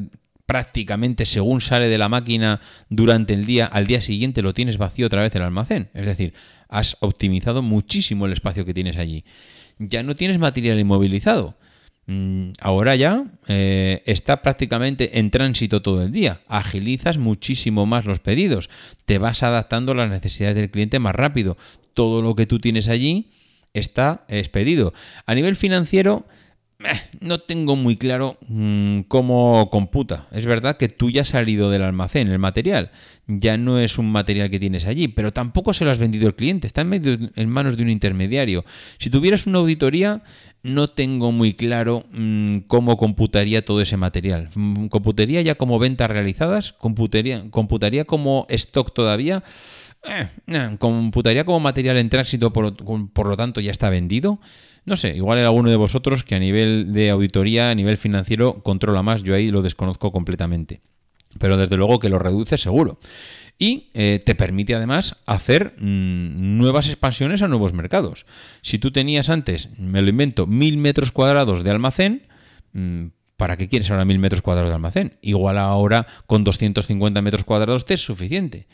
prácticamente 0.46 1.24
según 1.24 1.60
sale 1.60 1.88
de 1.88 1.98
la 1.98 2.08
máquina 2.08 2.60
durante 2.88 3.32
el 3.32 3.46
día, 3.46 3.66
al 3.66 3.86
día 3.86 4.00
siguiente 4.00 4.42
lo 4.42 4.54
tienes 4.54 4.76
vacío 4.76 5.06
otra 5.06 5.22
vez 5.22 5.34
el 5.36 5.42
almacén. 5.42 5.90
Es 5.94 6.06
decir, 6.06 6.34
has 6.68 6.96
optimizado 7.00 7.62
muchísimo 7.62 8.26
el 8.26 8.32
espacio 8.32 8.64
que 8.64 8.74
tienes 8.74 8.96
allí. 8.96 9.24
Ya 9.78 10.02
no 10.02 10.16
tienes 10.16 10.38
material 10.38 10.80
inmovilizado. 10.80 11.56
Mm, 12.06 12.50
ahora 12.60 12.96
ya 12.96 13.24
eh, 13.48 14.02
está 14.04 14.42
prácticamente 14.42 15.18
en 15.18 15.30
tránsito 15.30 15.82
todo 15.82 16.02
el 16.02 16.12
día. 16.12 16.40
Agilizas 16.48 17.18
muchísimo 17.18 17.86
más 17.86 18.04
los 18.04 18.20
pedidos. 18.20 18.68
Te 19.06 19.18
vas 19.18 19.42
adaptando 19.42 19.92
a 19.92 19.96
las 19.96 20.10
necesidades 20.10 20.56
del 20.56 20.70
cliente 20.70 20.98
más 20.98 21.14
rápido. 21.14 21.56
Todo 21.94 22.22
lo 22.22 22.34
que 22.34 22.46
tú 22.46 22.58
tienes 22.58 22.88
allí 22.88 23.30
está 23.72 24.24
expedido. 24.28 24.92
A 25.26 25.34
nivel 25.34 25.56
financiero, 25.56 26.26
no 27.20 27.40
tengo 27.40 27.76
muy 27.76 27.96
claro 27.96 28.36
mm, 28.48 29.00
cómo 29.08 29.70
computa. 29.70 30.26
Es 30.32 30.46
verdad 30.46 30.76
que 30.76 30.88
tú 30.88 31.10
ya 31.10 31.22
has 31.22 31.28
salido 31.28 31.70
del 31.70 31.82
almacén, 31.82 32.28
el 32.28 32.38
material. 32.38 32.90
Ya 33.26 33.56
no 33.56 33.78
es 33.78 33.96
un 33.98 34.10
material 34.10 34.50
que 34.50 34.60
tienes 34.60 34.84
allí, 34.84 35.08
pero 35.08 35.32
tampoco 35.32 35.72
se 35.72 35.84
lo 35.84 35.90
has 35.90 35.98
vendido 35.98 36.26
al 36.26 36.34
cliente. 36.34 36.66
Está 36.66 36.82
en, 36.82 36.88
medio, 36.88 37.18
en 37.34 37.48
manos 37.48 37.76
de 37.76 37.82
un 37.82 37.90
intermediario. 37.90 38.64
Si 38.98 39.08
tuvieras 39.08 39.46
una 39.46 39.60
auditoría, 39.60 40.22
no 40.62 40.88
tengo 40.90 41.30
muy 41.30 41.54
claro 41.54 42.06
mm, 42.10 42.60
cómo 42.66 42.96
computaría 42.96 43.64
todo 43.64 43.80
ese 43.80 43.96
material. 43.96 44.48
Mm, 44.54 44.86
¿Computaría 44.86 45.42
ya 45.42 45.54
como 45.54 45.78
ventas 45.78 46.10
realizadas? 46.10 46.72
¿Computaría, 46.72 47.44
computaría 47.50 48.04
como 48.04 48.46
stock 48.48 48.92
todavía? 48.92 49.44
Eh, 50.06 50.76
¿Computaría 50.78 51.44
como 51.44 51.60
material 51.60 51.96
en 51.96 52.10
tránsito, 52.10 52.52
por, 52.52 53.26
lo 53.26 53.36
tanto 53.36 53.60
ya 53.60 53.70
está 53.70 53.88
vendido? 53.90 54.38
No 54.84 54.96
sé, 54.96 55.16
igual 55.16 55.38
hay 55.38 55.44
alguno 55.44 55.70
de 55.70 55.76
vosotros 55.76 56.24
que 56.24 56.34
a 56.34 56.38
nivel 56.38 56.92
de 56.92 57.10
auditoría, 57.10 57.70
a 57.70 57.74
nivel 57.74 57.96
financiero, 57.96 58.62
controla 58.62 59.02
más. 59.02 59.22
Yo 59.22 59.34
ahí 59.34 59.50
lo 59.50 59.62
desconozco 59.62 60.12
completamente. 60.12 60.80
Pero 61.38 61.56
desde 61.56 61.76
luego 61.76 61.98
que 61.98 62.10
lo 62.10 62.18
reduce 62.18 62.58
seguro 62.58 62.98
y 63.58 63.90
eh, 63.94 64.20
te 64.24 64.34
permite 64.34 64.74
además 64.74 65.16
hacer 65.26 65.74
mm, 65.78 66.58
nuevas 66.58 66.88
expansiones 66.88 67.42
a 67.42 67.48
nuevos 67.48 67.72
mercados. 67.72 68.26
Si 68.62 68.78
tú 68.78 68.90
tenías 68.90 69.28
antes, 69.28 69.68
me 69.78 70.02
lo 70.02 70.10
invento, 70.10 70.46
mil 70.46 70.76
metros 70.76 71.12
cuadrados 71.12 71.62
de 71.62 71.70
almacén, 71.70 72.22
mm, 72.72 73.06
¿para 73.36 73.56
qué 73.56 73.68
quieres 73.68 73.90
ahora 73.90 74.04
mil 74.04 74.18
metros 74.18 74.42
cuadrados 74.42 74.70
de 74.70 74.74
almacén? 74.74 75.18
Igual 75.22 75.58
ahora 75.58 76.06
con 76.26 76.44
250 76.44 77.22
metros 77.22 77.44
cuadrados 77.44 77.84
te 77.84 77.94
es 77.94 78.00
suficiente. 78.00 78.66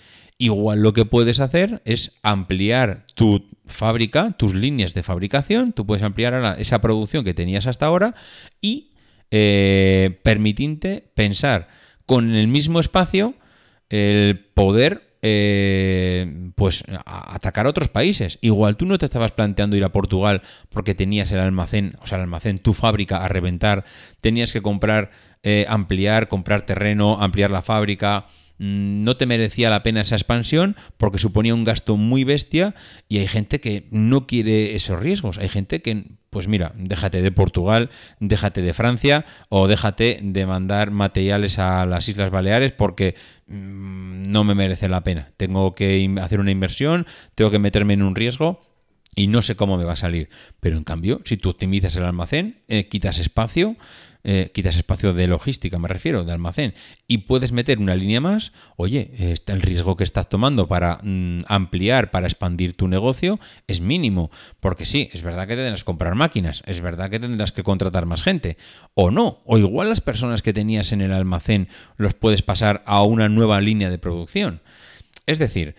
Igual 0.42 0.80
lo 0.80 0.94
que 0.94 1.04
puedes 1.04 1.38
hacer 1.38 1.82
es 1.84 2.12
ampliar 2.22 3.04
tu 3.12 3.44
fábrica, 3.66 4.32
tus 4.38 4.54
líneas 4.54 4.94
de 4.94 5.02
fabricación, 5.02 5.74
tú 5.74 5.84
puedes 5.84 6.02
ampliar 6.02 6.56
esa 6.58 6.80
producción 6.80 7.26
que 7.26 7.34
tenías 7.34 7.66
hasta 7.66 7.84
ahora 7.84 8.14
y 8.62 8.92
eh, 9.30 10.18
permitirte 10.22 11.04
pensar 11.14 11.68
con 12.06 12.34
el 12.34 12.48
mismo 12.48 12.80
espacio 12.80 13.34
el 13.90 14.38
poder 14.38 15.10
eh, 15.20 16.50
pues 16.54 16.84
atacar 17.04 17.66
a 17.66 17.68
otros 17.68 17.90
países. 17.90 18.38
Igual 18.40 18.78
tú 18.78 18.86
no 18.86 18.96
te 18.96 19.04
estabas 19.04 19.32
planteando 19.32 19.76
ir 19.76 19.84
a 19.84 19.92
Portugal 19.92 20.40
porque 20.70 20.94
tenías 20.94 21.30
el 21.32 21.40
almacén, 21.40 21.96
o 22.00 22.06
sea, 22.06 22.16
el 22.16 22.22
almacén, 22.22 22.60
tu 22.60 22.72
fábrica 22.72 23.22
a 23.22 23.28
reventar, 23.28 23.84
tenías 24.22 24.54
que 24.54 24.62
comprar, 24.62 25.10
eh, 25.42 25.66
ampliar, 25.68 26.28
comprar 26.28 26.64
terreno, 26.64 27.20
ampliar 27.20 27.50
la 27.50 27.60
fábrica, 27.60 28.24
no 28.60 29.16
te 29.16 29.24
merecía 29.24 29.70
la 29.70 29.82
pena 29.82 30.02
esa 30.02 30.16
expansión 30.16 30.76
porque 30.98 31.18
suponía 31.18 31.54
un 31.54 31.64
gasto 31.64 31.96
muy 31.96 32.24
bestia 32.24 32.74
y 33.08 33.16
hay 33.16 33.26
gente 33.26 33.58
que 33.58 33.86
no 33.90 34.26
quiere 34.26 34.74
esos 34.74 35.00
riesgos. 35.00 35.38
Hay 35.38 35.48
gente 35.48 35.80
que, 35.80 36.04
pues 36.28 36.46
mira, 36.46 36.74
déjate 36.76 37.22
de 37.22 37.32
Portugal, 37.32 37.88
déjate 38.18 38.60
de 38.60 38.74
Francia 38.74 39.24
o 39.48 39.66
déjate 39.66 40.20
de 40.22 40.44
mandar 40.44 40.90
materiales 40.90 41.58
a 41.58 41.86
las 41.86 42.06
Islas 42.10 42.30
Baleares 42.30 42.72
porque 42.72 43.14
mm, 43.46 44.24
no 44.30 44.44
me 44.44 44.54
merece 44.54 44.90
la 44.90 45.04
pena. 45.04 45.30
Tengo 45.38 45.74
que 45.74 46.14
hacer 46.20 46.38
una 46.38 46.50
inversión, 46.50 47.06
tengo 47.34 47.50
que 47.50 47.58
meterme 47.58 47.94
en 47.94 48.02
un 48.02 48.14
riesgo 48.14 48.60
y 49.14 49.26
no 49.26 49.42
sé 49.42 49.56
cómo 49.56 49.76
me 49.76 49.84
va 49.84 49.92
a 49.92 49.96
salir. 49.96 50.28
Pero 50.60 50.76
en 50.76 50.84
cambio, 50.84 51.20
si 51.24 51.36
tú 51.36 51.50
optimizas 51.50 51.96
el 51.96 52.04
almacén, 52.04 52.60
eh, 52.68 52.88
quitas 52.88 53.18
espacio, 53.18 53.76
eh, 54.22 54.50
quitas 54.52 54.76
espacio 54.76 55.14
de 55.14 55.26
logística, 55.26 55.78
me 55.78 55.88
refiero, 55.88 56.24
de 56.24 56.32
almacén, 56.32 56.74
y 57.08 57.18
puedes 57.18 57.52
meter 57.52 57.78
una 57.78 57.94
línea 57.94 58.20
más, 58.20 58.52
oye, 58.76 59.10
está 59.18 59.54
el 59.54 59.62
riesgo 59.62 59.96
que 59.96 60.04
estás 60.04 60.28
tomando 60.28 60.68
para 60.68 60.98
mm, 61.02 61.44
ampliar, 61.48 62.10
para 62.10 62.26
expandir 62.26 62.74
tu 62.74 62.86
negocio, 62.86 63.40
es 63.66 63.80
mínimo. 63.80 64.30
Porque 64.60 64.84
sí, 64.84 65.08
es 65.12 65.22
verdad 65.22 65.48
que 65.48 65.56
tendrás 65.56 65.80
que 65.80 65.86
comprar 65.86 66.14
máquinas, 66.14 66.62
es 66.66 66.82
verdad 66.82 67.08
que 67.08 67.18
tendrás 67.18 67.52
que 67.52 67.62
contratar 67.62 68.04
más 68.04 68.22
gente, 68.22 68.58
o 68.94 69.10
no, 69.10 69.40
o 69.46 69.56
igual 69.56 69.88
las 69.88 70.02
personas 70.02 70.42
que 70.42 70.52
tenías 70.52 70.92
en 70.92 71.00
el 71.00 71.12
almacén 71.12 71.68
los 71.96 72.12
puedes 72.12 72.42
pasar 72.42 72.82
a 72.84 73.02
una 73.02 73.28
nueva 73.30 73.60
línea 73.62 73.88
de 73.88 73.98
producción. 73.98 74.60
Es 75.26 75.38
decir, 75.38 75.76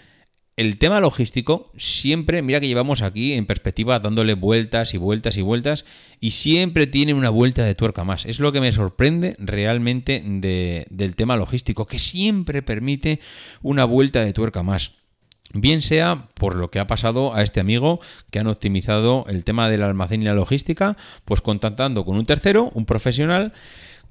el 0.62 0.78
tema 0.78 1.00
logístico 1.00 1.72
siempre, 1.76 2.44
mira 2.44 2.60
que 2.60 2.68
llevamos 2.68 3.02
aquí 3.02 3.34
en 3.34 3.48
perspectiva 3.48 4.00
dándole 4.00 4.36
vueltas 4.36 4.94
y 4.94 4.98
vueltas 4.98 5.36
y 5.36 5.42
vueltas 5.42 5.86
y 6.20 6.32
siempre 6.32 6.86
tiene 6.86 7.16
una 7.16 7.32
vuelta 7.32 7.66
de 7.66 7.74
tuerca 7.74 8.04
más. 8.04 8.26
Es 8.26 8.40
lo 8.40 8.52
que 8.52 8.62
me 8.62 8.72
sorprende 8.72 9.36
realmente 9.40 10.24
del 10.24 11.16
tema 11.16 11.36
logístico, 11.36 11.88
que 11.88 11.98
siempre 11.98 12.62
permite 12.62 13.20
una 13.64 13.86
vuelta 13.86 14.24
de 14.24 14.34
tuerca 14.34 14.62
más. 14.62 14.92
Bien 15.54 15.82
sea 15.82 16.30
por 16.36 16.56
lo 16.56 16.70
que 16.70 16.80
ha 16.80 16.88
pasado 16.88 17.34
a 17.34 17.42
este 17.42 17.60
amigo 17.60 18.00
que 18.30 18.40
han 18.40 18.48
optimizado 18.48 19.26
el 19.28 19.44
tema 19.44 19.68
del 19.68 19.82
almacén 19.82 20.22
y 20.22 20.26
la 20.26 20.36
logística, 20.36 20.96
pues 21.26 21.42
contactando 21.42 22.06
con 22.06 22.16
un 22.16 22.26
tercero, 22.26 22.70
un 22.74 22.86
profesional, 22.86 23.52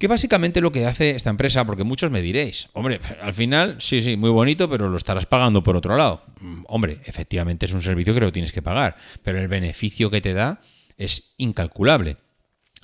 que 0.00 0.08
básicamente 0.08 0.62
lo 0.62 0.72
que 0.72 0.86
hace 0.86 1.10
esta 1.10 1.28
empresa, 1.28 1.66
porque 1.66 1.84
muchos 1.84 2.10
me 2.10 2.22
diréis, 2.22 2.70
hombre, 2.72 3.02
al 3.20 3.34
final, 3.34 3.76
sí, 3.80 4.00
sí, 4.00 4.16
muy 4.16 4.30
bonito, 4.30 4.70
pero 4.70 4.88
lo 4.88 4.96
estarás 4.96 5.26
pagando 5.26 5.62
por 5.62 5.76
otro 5.76 5.94
lado. 5.94 6.24
Mm, 6.40 6.62
hombre, 6.68 7.00
efectivamente 7.04 7.66
es 7.66 7.74
un 7.74 7.82
servicio 7.82 8.14
que 8.14 8.20
lo 8.20 8.32
tienes 8.32 8.50
que 8.50 8.62
pagar, 8.62 8.96
pero 9.22 9.38
el 9.38 9.48
beneficio 9.48 10.10
que 10.10 10.22
te 10.22 10.32
da 10.32 10.62
es 10.96 11.34
incalculable. 11.36 12.16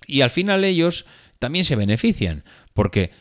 Y 0.07 0.21
al 0.21 0.29
final 0.29 0.63
ellos 0.63 1.07
también 1.39 1.65
se 1.65 1.75
benefician, 1.75 2.45
porque 2.75 3.13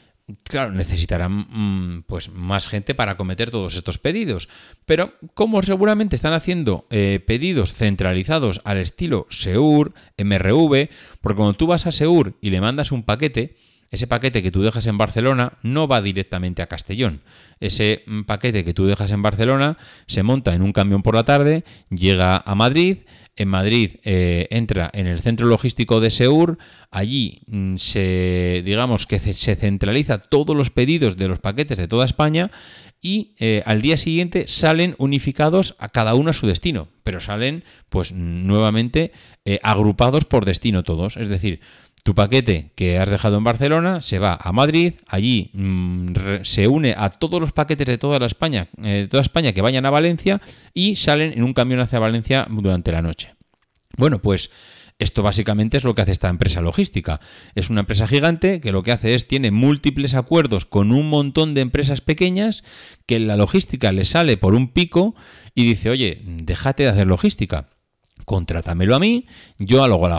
claro, 0.43 0.73
necesitarán 0.73 1.31
mm, 1.31 2.03
pues 2.05 2.27
más 2.27 2.67
gente 2.67 2.95
para 2.95 3.15
cometer 3.15 3.49
todos 3.49 3.75
estos 3.75 3.97
pedidos. 3.97 4.49
Pero 4.85 5.13
como 5.35 5.63
seguramente 5.63 6.17
están 6.17 6.33
haciendo 6.33 6.85
eh, 6.89 7.23
pedidos 7.25 7.73
centralizados 7.73 8.59
al 8.65 8.75
estilo 8.79 9.25
Seur, 9.29 9.93
MRV, 10.17 10.89
porque 11.21 11.37
cuando 11.37 11.53
tú 11.53 11.67
vas 11.67 11.85
a 11.85 11.93
Seur 11.93 12.33
y 12.41 12.49
le 12.49 12.59
mandas 12.59 12.91
un 12.91 13.03
paquete, 13.03 13.55
ese 13.95 14.07
paquete 14.07 14.43
que 14.43 14.51
tú 14.51 14.61
dejas 14.61 14.85
en 14.87 14.97
Barcelona 14.97 15.53
no 15.63 15.87
va 15.87 16.01
directamente 16.01 16.61
a 16.61 16.67
Castellón. 16.67 17.21
Ese 17.59 18.03
mm, 18.05 18.23
paquete 18.23 18.63
que 18.63 18.73
tú 18.73 18.85
dejas 18.85 19.11
en 19.11 19.21
Barcelona 19.21 19.77
se 20.07 20.23
monta 20.23 20.53
en 20.53 20.61
un 20.61 20.73
camión 20.73 21.01
por 21.01 21.15
la 21.15 21.25
tarde, 21.25 21.63
llega 21.89 22.41
a 22.45 22.55
Madrid, 22.55 22.99
en 23.35 23.49
Madrid 23.49 23.97
eh, 24.03 24.47
entra 24.49 24.89
en 24.93 25.07
el 25.07 25.19
centro 25.19 25.47
logístico 25.47 25.99
de 25.99 26.11
Seur, 26.11 26.57
allí 26.89 27.41
mm, 27.47 27.75
se, 27.75 28.61
digamos 28.63 29.07
que 29.07 29.19
se 29.19 29.55
centraliza 29.55 30.19
todos 30.19 30.55
los 30.55 30.69
pedidos 30.69 31.17
de 31.17 31.27
los 31.27 31.39
paquetes 31.39 31.77
de 31.77 31.87
toda 31.87 32.05
España 32.05 32.51
y 33.01 33.35
eh, 33.39 33.61
al 33.65 33.81
día 33.81 33.97
siguiente 33.97 34.45
salen 34.47 34.95
unificados 34.97 35.75
a 35.79 35.89
cada 35.89 36.15
uno 36.15 36.31
a 36.31 36.33
su 36.33 36.47
destino, 36.47 36.87
pero 37.03 37.19
salen 37.19 37.63
pues 37.89 38.13
nuevamente 38.13 39.11
eh, 39.45 39.59
agrupados 39.63 40.25
por 40.25 40.45
destino 40.45 40.83
todos, 40.83 41.17
es 41.17 41.29
decir, 41.29 41.59
tu 42.05 42.13
paquete 42.13 42.71
que 42.75 42.99
has 42.99 43.09
dejado 43.09 43.39
en 43.39 43.43
Barcelona 43.43 44.03
se 44.03 44.19
va 44.19 44.37
a 44.39 44.51
Madrid, 44.51 44.93
allí 45.07 45.49
mm, 45.53 46.13
se 46.43 46.67
une 46.67 46.93
a 46.95 47.09
todos 47.09 47.41
los 47.41 47.51
paquetes 47.51 47.87
de 47.87 47.97
toda 47.97 48.19
la 48.19 48.27
España, 48.27 48.67
eh, 48.83 49.07
toda 49.09 49.23
España 49.23 49.53
que 49.53 49.63
vayan 49.63 49.87
a 49.87 49.89
Valencia 49.89 50.39
y 50.75 50.97
salen 50.97 51.33
en 51.33 51.43
un 51.43 51.55
camión 51.55 51.79
hacia 51.79 51.97
Valencia 51.97 52.45
durante 52.47 52.91
la 52.91 53.01
noche. 53.01 53.33
Bueno, 53.97 54.21
pues 54.21 54.51
esto 54.99 55.23
básicamente 55.23 55.77
es 55.77 55.83
lo 55.83 55.95
que 55.95 56.03
hace 56.03 56.11
esta 56.11 56.29
empresa 56.29 56.61
logística. 56.61 57.21
Es 57.55 57.71
una 57.71 57.79
empresa 57.79 58.07
gigante 58.07 58.61
que 58.61 58.71
lo 58.71 58.83
que 58.83 58.91
hace 58.91 59.15
es 59.15 59.27
tiene 59.27 59.49
múltiples 59.49 60.13
acuerdos 60.13 60.65
con 60.65 60.91
un 60.91 61.09
montón 61.09 61.55
de 61.55 61.61
empresas 61.61 62.01
pequeñas 62.01 62.63
que 63.07 63.19
la 63.19 63.35
logística 63.35 63.91
le 63.91 64.05
sale 64.05 64.37
por 64.37 64.53
un 64.53 64.67
pico 64.67 65.15
y 65.55 65.65
dice, 65.65 65.89
oye, 65.89 66.21
déjate 66.23 66.83
de 66.83 66.89
hacer 66.89 67.07
logística 67.07 67.69
contrátamelo 68.25 68.95
a 68.95 68.99
mí, 68.99 69.27
yo 69.57 69.83
hago 69.83 70.09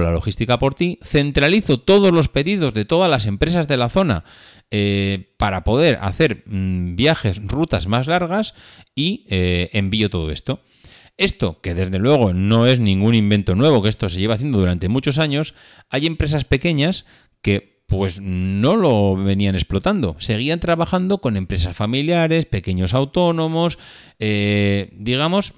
la, 0.00 0.10
logística 0.10 0.58
por 0.58 0.74
ti, 0.74 0.98
centralizo 1.02 1.78
todos 1.78 2.12
los 2.12 2.28
pedidos 2.28 2.74
de 2.74 2.84
todas 2.84 3.10
las 3.10 3.26
empresas 3.26 3.68
de 3.68 3.76
la 3.76 3.88
zona 3.88 4.24
eh, 4.70 5.34
para 5.38 5.64
poder 5.64 5.98
hacer 6.00 6.44
mm, 6.46 6.96
viajes, 6.96 7.40
rutas 7.46 7.86
más 7.86 8.06
largas 8.06 8.54
y 8.94 9.26
eh, 9.28 9.70
envío 9.72 10.10
todo 10.10 10.30
esto. 10.30 10.62
Esto, 11.18 11.60
que 11.62 11.74
desde 11.74 11.98
luego 11.98 12.32
no 12.32 12.66
es 12.66 12.78
ningún 12.78 13.14
invento 13.14 13.54
nuevo, 13.54 13.82
que 13.82 13.88
esto 13.88 14.08
se 14.08 14.20
lleva 14.20 14.34
haciendo 14.34 14.58
durante 14.58 14.88
muchos 14.88 15.18
años, 15.18 15.54
hay 15.88 16.06
empresas 16.06 16.44
pequeñas 16.44 17.06
que 17.40 17.76
pues 17.86 18.20
no 18.20 18.76
lo 18.76 19.16
venían 19.16 19.54
explotando. 19.54 20.16
Seguían 20.18 20.60
trabajando 20.60 21.18
con 21.18 21.36
empresas 21.36 21.76
familiares, 21.76 22.44
pequeños 22.44 22.94
autónomos, 22.94 23.78
eh, 24.18 24.90
digamos, 24.92 25.54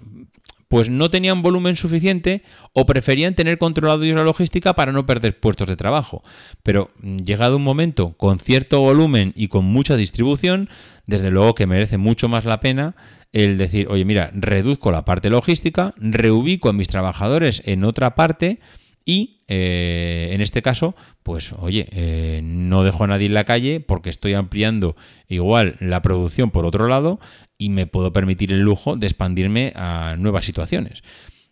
pues 0.68 0.90
no 0.90 1.10
tenían 1.10 1.42
volumen 1.42 1.76
suficiente 1.76 2.42
o 2.74 2.86
preferían 2.86 3.34
tener 3.34 3.58
controlado 3.58 4.02
ellos 4.04 4.16
la 4.16 4.24
logística 4.24 4.74
para 4.74 4.92
no 4.92 5.06
perder 5.06 5.40
puestos 5.40 5.66
de 5.66 5.76
trabajo. 5.76 6.22
Pero 6.62 6.90
mm, 7.00 7.18
llegado 7.18 7.56
un 7.56 7.64
momento 7.64 8.14
con 8.16 8.38
cierto 8.38 8.80
volumen 8.80 9.32
y 9.34 9.48
con 9.48 9.64
mucha 9.64 9.96
distribución, 9.96 10.68
desde 11.06 11.30
luego 11.30 11.54
que 11.54 11.66
merece 11.66 11.98
mucho 11.98 12.28
más 12.28 12.44
la 12.44 12.60
pena 12.60 12.94
el 13.32 13.58
decir, 13.58 13.88
oye, 13.88 14.04
mira, 14.04 14.30
reduzco 14.34 14.90
la 14.90 15.04
parte 15.04 15.30
logística, 15.30 15.94
reubico 15.96 16.68
a 16.68 16.72
mis 16.72 16.88
trabajadores 16.88 17.62
en 17.66 17.84
otra 17.84 18.14
parte 18.14 18.60
y 19.08 19.40
eh, 19.48 20.28
en 20.32 20.42
este 20.42 20.60
caso, 20.60 20.94
pues 21.22 21.54
oye, 21.54 21.88
eh, 21.92 22.42
no 22.44 22.84
dejo 22.84 23.04
a 23.04 23.06
nadie 23.06 23.24
en 23.24 23.32
la 23.32 23.44
calle 23.44 23.80
porque 23.80 24.10
estoy 24.10 24.34
ampliando 24.34 24.96
igual 25.28 25.76
la 25.80 26.02
producción 26.02 26.50
por 26.50 26.66
otro 26.66 26.88
lado 26.88 27.18
y 27.56 27.70
me 27.70 27.86
puedo 27.86 28.12
permitir 28.12 28.52
el 28.52 28.60
lujo 28.60 28.96
de 28.96 29.06
expandirme 29.06 29.72
a 29.76 30.16
nuevas 30.18 30.44
situaciones. 30.44 31.02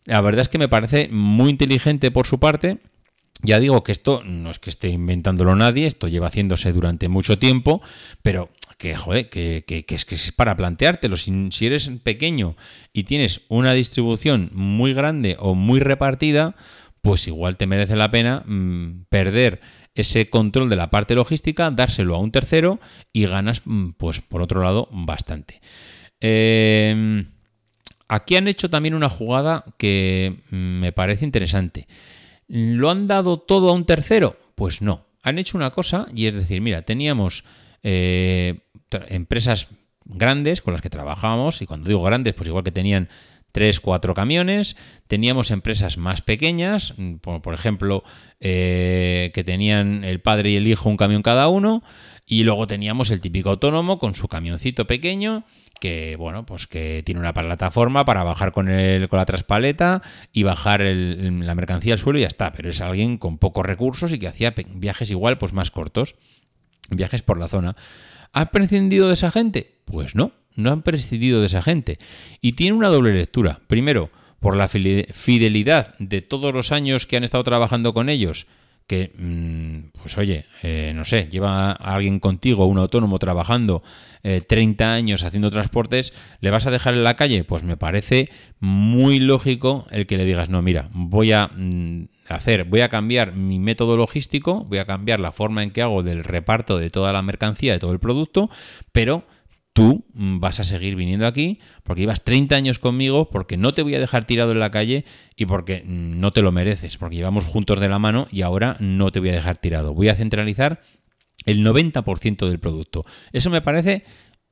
La 0.05 0.21
verdad 0.21 0.43
es 0.43 0.49
que 0.51 0.59
me 0.59 0.69
parece 0.69 1.09
muy 1.11 1.49
inteligente 1.49 2.11
por 2.11 2.27
su 2.27 2.39
parte. 2.39 2.77
Ya 3.41 3.59
digo 3.59 3.83
que 3.83 3.93
esto 3.93 4.23
no 4.23 4.51
es 4.51 4.59
que 4.59 4.69
esté 4.69 4.89
inventándolo 4.89 5.57
nadie, 5.57 5.87
esto 5.87 6.09
lleva 6.09 6.27
haciéndose 6.27 6.75
durante 6.75 7.09
mucho 7.09 7.39
tiempo, 7.39 7.81
pero 8.21 8.51
que, 8.77 8.95
joder, 8.95 9.31
que, 9.31 9.65
es, 9.67 10.05
que 10.05 10.15
es 10.15 10.33
para 10.33 10.57
planteártelo. 10.57 11.17
Si, 11.17 11.49
si 11.53 11.67
eres 11.67 11.91
pequeño 12.03 12.55
y 12.93 13.05
tienes 13.05 13.41
una 13.49 13.73
distribución 13.73 14.51
muy 14.53 14.93
grande 14.93 15.37
o 15.39 15.55
muy 15.55 15.81
repartida, 15.81 16.55
pues 17.07 17.29
igual 17.29 17.57
te 17.57 17.69
merece 17.69 17.95
la 17.95 18.11
pena 18.11 18.43
mm, 18.45 19.05
perder 19.09 19.61
ese 19.95 20.29
control 20.29 20.69
de 20.69 20.75
la 20.75 20.91
parte 20.91 21.15
logística, 21.15 21.71
dárselo 21.71 22.17
a 22.17 22.19
un 22.19 22.33
tercero 22.33 22.81
y 23.13 23.27
ganas, 23.27 23.63
mm, 23.65 23.91
pues 23.91 24.21
por 24.21 24.43
otro 24.43 24.61
lado, 24.65 24.89
bastante. 24.91 25.61
Em, 26.19 27.27
aquí 28.09 28.35
han 28.35 28.49
hecho 28.49 28.69
también 28.69 28.95
una 28.95 29.09
jugada 29.09 29.65
que 29.79 30.35
mm, 30.51 30.81
me 30.81 30.91
parece 30.91 31.25
interesante. 31.25 31.87
¿Lo 32.49 32.91
han 32.91 33.07
dado 33.07 33.39
todo 33.39 33.71
a 33.71 33.73
un 33.73 33.87
tercero? 33.87 34.37
Pues 34.57 34.83
no. 34.83 35.07
Han 35.23 35.39
hecho 35.39 35.57
una 35.57 35.71
cosa 35.71 36.09
y 36.13 36.27
es 36.27 36.35
decir, 36.35 36.61
mira, 36.61 36.83
teníamos 36.83 37.45
eh, 37.85 38.59
empresas 39.09 39.69
grandes 40.05 40.61
con 40.61 40.73
las 40.73 40.83
que 40.83 40.91
trabajábamos 40.91 41.63
y 41.63 41.67
cuando 41.67 41.87
digo 41.87 42.03
grandes, 42.03 42.35
pues 42.35 42.49
igual 42.49 42.65
que 42.65 42.73
tenían 42.73 43.09
tres, 43.57 43.81
cuatro 43.81 44.13
camiones. 44.13 44.77
Teníamos 45.07 45.51
empresas 45.51 45.97
más 45.97 46.21
pequeñas, 46.21 46.93
por, 47.23 47.55
ejemplo, 47.55 48.05
eh, 48.39 49.31
que 49.33 49.45
tenían 49.45 50.05
el 50.05 50.21
padre 50.21 50.51
y 50.51 50.57
el 50.57 50.67
hijo 50.67 50.91
un 50.91 50.99
camión 50.99 51.23
cada 51.23 51.49
uno. 51.49 51.83
Y 52.27 52.45
luego 52.45 52.67
teníamos 52.67 53.11
el 53.11 53.23
típico 53.23 53.49
autónomo 53.49 53.99
con 53.99 54.15
su 54.15 54.29
camioncito 54.29 54.87
pequeño 54.87 55.47
que 55.81 56.17
bueno, 56.17 56.45
pues 56.45 56.67
que 56.67 57.03
tiene 57.05 57.21
una 57.21 57.33
plataforma 57.33 58.05
para 58.05 58.25
bajar 58.25 58.53
con 58.53 58.69
el, 58.69 59.09
con 59.09 59.19
la 59.19 59.27
traspaleta 59.27 60.03
y 60.33 60.43
bajar 60.43 60.83
la 60.83 61.55
mercancía 61.55 61.95
al 61.95 61.99
suelo 61.99 62.19
y 62.19 62.23
ya 62.23 62.29
está. 62.29 62.53
Pero 62.53 62.69
es 62.69 62.83
alguien 62.83 63.17
con 63.17 63.39
pocos 63.39 63.65
recursos 63.65 64.13
y 64.13 64.19
que 64.19 64.29
hacía 64.29 64.53
viajes 64.75 65.11
igual, 65.11 65.39
pues 65.39 65.55
más 65.55 65.71
cortos, 65.71 66.17
viajes 66.91 67.23
por 67.23 67.39
la 67.39 67.49
zona. 67.49 67.75
¿Ha 68.35 68.51
prescindido 68.51 69.09
de 69.09 69.15
esa 69.15 69.31
gente? 69.31 69.81
Pues 69.87 70.15
no, 70.15 70.33
no 70.57 70.73
han 70.73 70.83
prescindido 70.83 71.41
de 71.41 71.47
esa 71.47 71.63
gente. 71.63 71.99
Y 72.41 72.53
tiene 72.53 72.77
una 72.77 72.89
doble 72.89 73.13
lectura. 73.13 73.61
Primero, 73.69 74.11
por 74.41 74.57
la 74.57 74.69
fidelidad 74.69 75.95
de 75.99 76.23
todos 76.23 76.53
los 76.53 76.73
años 76.73 77.07
que 77.07 77.17
han 77.17 77.25
estado 77.25 77.45
trabajando 77.45 77.95
con 77.95 78.09
ellos, 78.09 78.47
que, 78.87 79.13
mm, 79.19 79.99
pues 80.01 80.17
oye, 80.17 80.47
eh, 80.63 80.93
no 80.95 81.05
sé, 81.05 81.29
lleva 81.31 81.73
a 81.73 81.95
alguien 81.95 82.21
contigo, 82.21 82.67
un 82.67 82.79
autónomo 82.79 83.19
trabajando 83.19 83.83
30 84.47 84.85
eh, 84.85 84.99
años 84.99 85.23
haciendo 85.23 85.51
transportes, 85.51 86.13
¿le 86.41 86.51
vas 86.51 86.67
a 86.67 86.71
dejar 86.71 86.95
en 86.95 87.05
la 87.05 87.15
calle? 87.15 87.45
Pues 87.45 87.63
me 87.63 87.77
parece 87.77 88.31
muy 88.61 89.21
lógico 89.21 89.87
el 89.91 90.07
que 90.07 90.17
le 90.17 90.25
digas, 90.25 90.49
no, 90.49 90.63
mira, 90.63 90.89
voy 90.93 91.33
a 91.33 91.49
mm, 91.49 92.07
hacer, 92.29 92.65
voy 92.65 92.81
a 92.81 92.89
cambiar 92.89 93.35
mi 93.35 93.59
método 93.59 93.97
logístico, 93.97 94.65
voy 94.65 94.79
a 94.79 94.85
cambiar 94.85 95.21
la 95.21 95.33
forma 95.33 95.63
en 95.63 95.71
que 95.71 95.83
hago 95.83 96.03
del 96.03 96.25
reparto 96.25 96.79
de 96.79 96.91
toda 96.91 97.13
la 97.13 97.23
mercancía, 97.23 97.73
de 97.73 97.79
todo 97.79 97.93
el 97.93 98.01
producto, 98.01 98.51
pero 98.93 99.25
tú 99.77 100.07
vas 100.15 100.59
a 100.59 100.65
seguir 100.65 100.97
viniendo 100.97 101.27
aquí 101.27 101.61
porque 101.83 102.01
llevas 102.01 102.25
30 102.25 102.57
años 102.57 102.79
conmigo, 102.79 103.29
porque 103.29 103.59
no 103.59 103.75
te 103.75 103.83
voy 103.83 103.95
a 103.95 104.01
dejar 104.01 104.25
tirado 104.25 104.53
en 104.53 104.59
la 104.59 104.71
calle 104.71 105.05
y 105.37 105.45
porque 105.45 105.83
no 105.85 106.33
te 106.33 106.41
lo 106.41 106.51
mereces, 106.51 106.97
porque 106.97 107.17
llevamos 107.17 107.45
juntos 107.45 107.79
de 107.79 107.91
la 107.91 107.99
mano 107.99 108.27
y 108.31 108.41
ahora 108.41 108.79
no 108.81 109.13
te 109.13 109.21
voy 109.21 109.29
a 109.29 109.35
dejar 109.35 109.59
tirado. 109.59 109.93
Voy 109.93 110.09
a 110.09 110.15
centralizar 110.15 110.81
el 111.45 111.63
90% 111.63 112.49
del 112.49 112.59
producto. 112.59 113.05
Eso 113.33 113.51
me 113.51 113.61
parece 113.61 114.05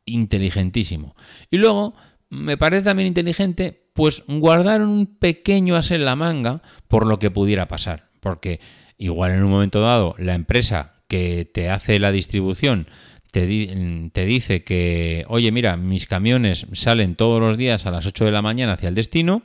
inteligentísimo. 0.05 1.17
Y 1.51 1.57
luego, 1.57 1.95
me 2.29 2.59
parece 2.59 2.83
también 2.83 3.07
inteligente, 3.07 3.89
pues 3.95 4.25
guardar 4.29 4.83
un 4.83 5.07
pequeño 5.07 5.75
as 5.75 5.91
en 5.91 6.05
la 6.05 6.17
manga 6.17 6.61
por 6.87 7.07
lo 7.07 7.19
que 7.19 7.31
pudiera 7.31 7.67
pasar. 7.67 8.11
Porque 8.21 8.61
igual 8.99 9.33
en 9.33 9.43
un 9.43 9.51
momento 9.51 9.81
dado 9.81 10.17
la 10.19 10.35
empresa 10.35 10.97
que 11.09 11.47
te 11.47 11.71
hace 11.71 11.99
la 11.99 12.13
distribución 12.13 12.89
te, 13.35 14.27
dice 14.27 14.63
que, 14.63 15.25
oye, 15.27 15.51
mira, 15.51 15.77
mis 15.77 16.07
camiones 16.07 16.69
salen 16.73 17.17
todos 17.17 17.41
los 17.41 17.59
días 17.59 17.85
a 17.85 17.91
las 17.91 18.07
8 18.07 18.27
de 18.27 18.31
la 18.31 18.43
mañana 18.43 18.75
hacia 18.75 18.89
el 18.89 18.95
destino 18.95 19.43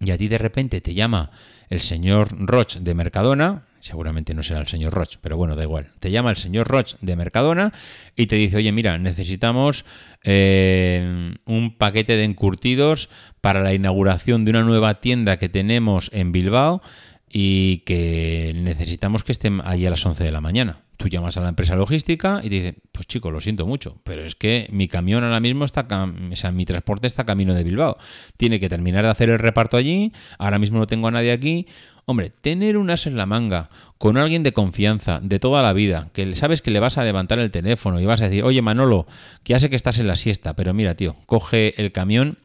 y 0.00 0.10
a 0.10 0.18
ti 0.18 0.26
de 0.26 0.38
repente 0.38 0.80
te 0.80 0.94
llama 0.94 1.30
el 1.68 1.80
señor 1.80 2.30
Roch 2.36 2.78
de 2.78 2.92
Mercadona, 2.92 3.66
seguramente 3.78 4.34
no 4.34 4.42
será 4.42 4.58
el 4.58 4.66
señor 4.66 4.92
Roch, 4.94 5.18
pero 5.20 5.36
bueno, 5.36 5.54
da 5.54 5.62
igual, 5.62 5.92
te 6.00 6.10
llama 6.10 6.30
el 6.30 6.38
señor 6.38 6.66
Roch 6.66 6.96
de 7.00 7.14
Mercadona 7.14 7.72
y 8.16 8.26
te 8.26 8.34
dice, 8.34 8.56
oye, 8.56 8.72
mira, 8.72 8.98
necesitamos 8.98 9.84
eh, 10.24 11.36
un 11.44 11.76
paquete 11.78 12.16
de 12.16 12.24
encurtidos 12.24 13.10
para 13.40 13.62
la 13.62 13.72
inauguración 13.72 14.44
de 14.44 14.50
una 14.50 14.64
nueva 14.64 15.00
tienda 15.00 15.36
que 15.36 15.48
tenemos 15.48 16.10
en 16.12 16.32
Bilbao 16.32 16.82
y 17.28 17.84
que 17.86 18.54
necesitamos 18.56 19.22
que 19.22 19.30
estén 19.30 19.62
allí 19.64 19.86
a 19.86 19.90
las 19.90 20.04
11 20.04 20.24
de 20.24 20.32
la 20.32 20.40
mañana 20.40 20.80
tú 21.00 21.08
llamas 21.08 21.38
a 21.38 21.40
la 21.40 21.48
empresa 21.48 21.74
logística 21.76 22.40
y 22.42 22.50
te 22.50 22.54
dicen, 22.56 22.76
pues 22.92 23.06
chico, 23.06 23.30
lo 23.30 23.40
siento 23.40 23.66
mucho, 23.66 23.96
pero 24.04 24.22
es 24.22 24.34
que 24.34 24.68
mi 24.70 24.86
camión 24.86 25.24
ahora 25.24 25.40
mismo 25.40 25.64
está, 25.64 25.88
o 25.90 26.36
sea, 26.36 26.52
mi 26.52 26.66
transporte 26.66 27.06
está 27.06 27.24
camino 27.24 27.54
de 27.54 27.64
Bilbao. 27.64 27.96
Tiene 28.36 28.60
que 28.60 28.68
terminar 28.68 29.04
de 29.04 29.10
hacer 29.10 29.30
el 29.30 29.38
reparto 29.38 29.78
allí, 29.78 30.12
ahora 30.38 30.58
mismo 30.58 30.78
no 30.78 30.86
tengo 30.86 31.08
a 31.08 31.10
nadie 31.10 31.32
aquí. 31.32 31.66
Hombre, 32.04 32.28
tener 32.28 32.76
un 32.76 32.90
as 32.90 33.06
en 33.06 33.16
la 33.16 33.24
manga 33.24 33.70
con 33.96 34.18
alguien 34.18 34.42
de 34.42 34.52
confianza 34.52 35.20
de 35.22 35.38
toda 35.38 35.62
la 35.62 35.72
vida, 35.72 36.10
que 36.12 36.36
sabes 36.36 36.60
que 36.60 36.70
le 36.70 36.80
vas 36.80 36.98
a 36.98 37.04
levantar 37.04 37.38
el 37.38 37.50
teléfono 37.50 37.98
y 37.98 38.04
vas 38.04 38.20
a 38.20 38.28
decir, 38.28 38.44
oye 38.44 38.60
Manolo, 38.60 39.06
que 39.42 39.54
ya 39.54 39.60
sé 39.60 39.70
que 39.70 39.76
estás 39.76 39.98
en 40.00 40.06
la 40.06 40.16
siesta, 40.16 40.54
pero 40.54 40.74
mira, 40.74 40.96
tío, 40.96 41.16
coge 41.24 41.80
el 41.80 41.92
camión, 41.92 42.36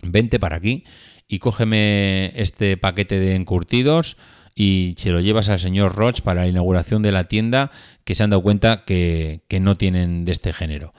vente 0.00 0.40
para 0.40 0.56
aquí 0.56 0.84
y 1.28 1.40
cógeme 1.40 2.32
este 2.36 2.78
paquete 2.78 3.18
de 3.18 3.34
encurtidos 3.34 4.16
y 4.58 4.96
se 4.98 5.10
lo 5.10 5.20
llevas 5.20 5.48
al 5.48 5.60
señor 5.60 5.94
Roch 5.94 6.20
para 6.20 6.40
la 6.40 6.48
inauguración 6.48 7.00
de 7.00 7.12
la 7.12 7.24
tienda 7.24 7.70
que 8.04 8.16
se 8.16 8.24
han 8.24 8.30
dado 8.30 8.42
cuenta 8.42 8.82
que, 8.84 9.40
no 9.60 9.76
tienen 9.76 10.24
de 10.24 10.32
este 10.32 10.52
género. 10.52 10.92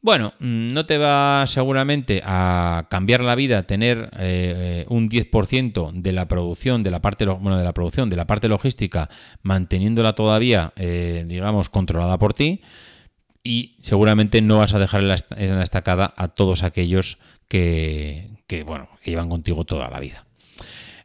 Bueno, 0.00 0.32
mm, 0.38 0.72
no 0.72 0.86
te 0.86 0.96
va 0.96 1.44
seguramente 1.46 2.22
a 2.24 2.86
cambiar 2.88 3.20
la 3.20 3.34
vida 3.34 3.64
tener 3.64 4.08
eh, 4.18 4.86
un 4.88 5.10
10% 5.10 5.92
de 5.92 6.12
la 6.12 6.28
producción, 6.28 6.82
de 6.82 6.90
la 6.90 7.02
parte 7.02 7.26
bueno, 7.26 7.58
de 7.58 7.64
la 7.64 7.74
producción, 7.74 8.08
de 8.08 8.16
la 8.16 8.26
parte 8.26 8.48
logística, 8.48 9.10
manteniéndola 9.42 10.14
todavía, 10.14 10.72
eh, 10.76 11.24
digamos, 11.26 11.68
controlada 11.68 12.18
por 12.18 12.32
ti. 12.32 12.62
Y 13.44 13.76
seguramente 13.82 14.40
no 14.40 14.58
vas 14.58 14.72
a 14.72 14.78
dejar 14.78 15.02
en 15.02 15.08
la, 15.08 15.62
estacada 15.62 16.14
a 16.16 16.28
todos 16.28 16.62
aquellos 16.62 17.18
que, 17.48 18.30
bueno, 18.64 18.88
que 19.02 19.10
llevan 19.10 19.28
contigo 19.28 19.64
toda 19.64 19.90
la 19.90 20.00
vida. 20.00 20.27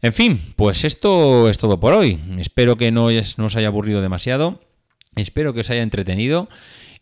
En 0.04 0.12
fin, 0.12 0.42
pues 0.58 0.84
esto 0.84 1.50
es 1.50 1.58
todo 1.58 1.80
por 1.80 1.94
hoy. 1.94 2.20
Espero 2.38 2.76
que 2.76 2.92
no, 2.92 3.06
os 3.06 3.56
haya 3.56 3.68
aburrido 3.68 4.02
demasiado. 4.02 4.60
Espero 5.16 5.54
que 5.54 5.62
os 5.62 5.70
haya 5.70 5.82
entretenido. 5.82 6.50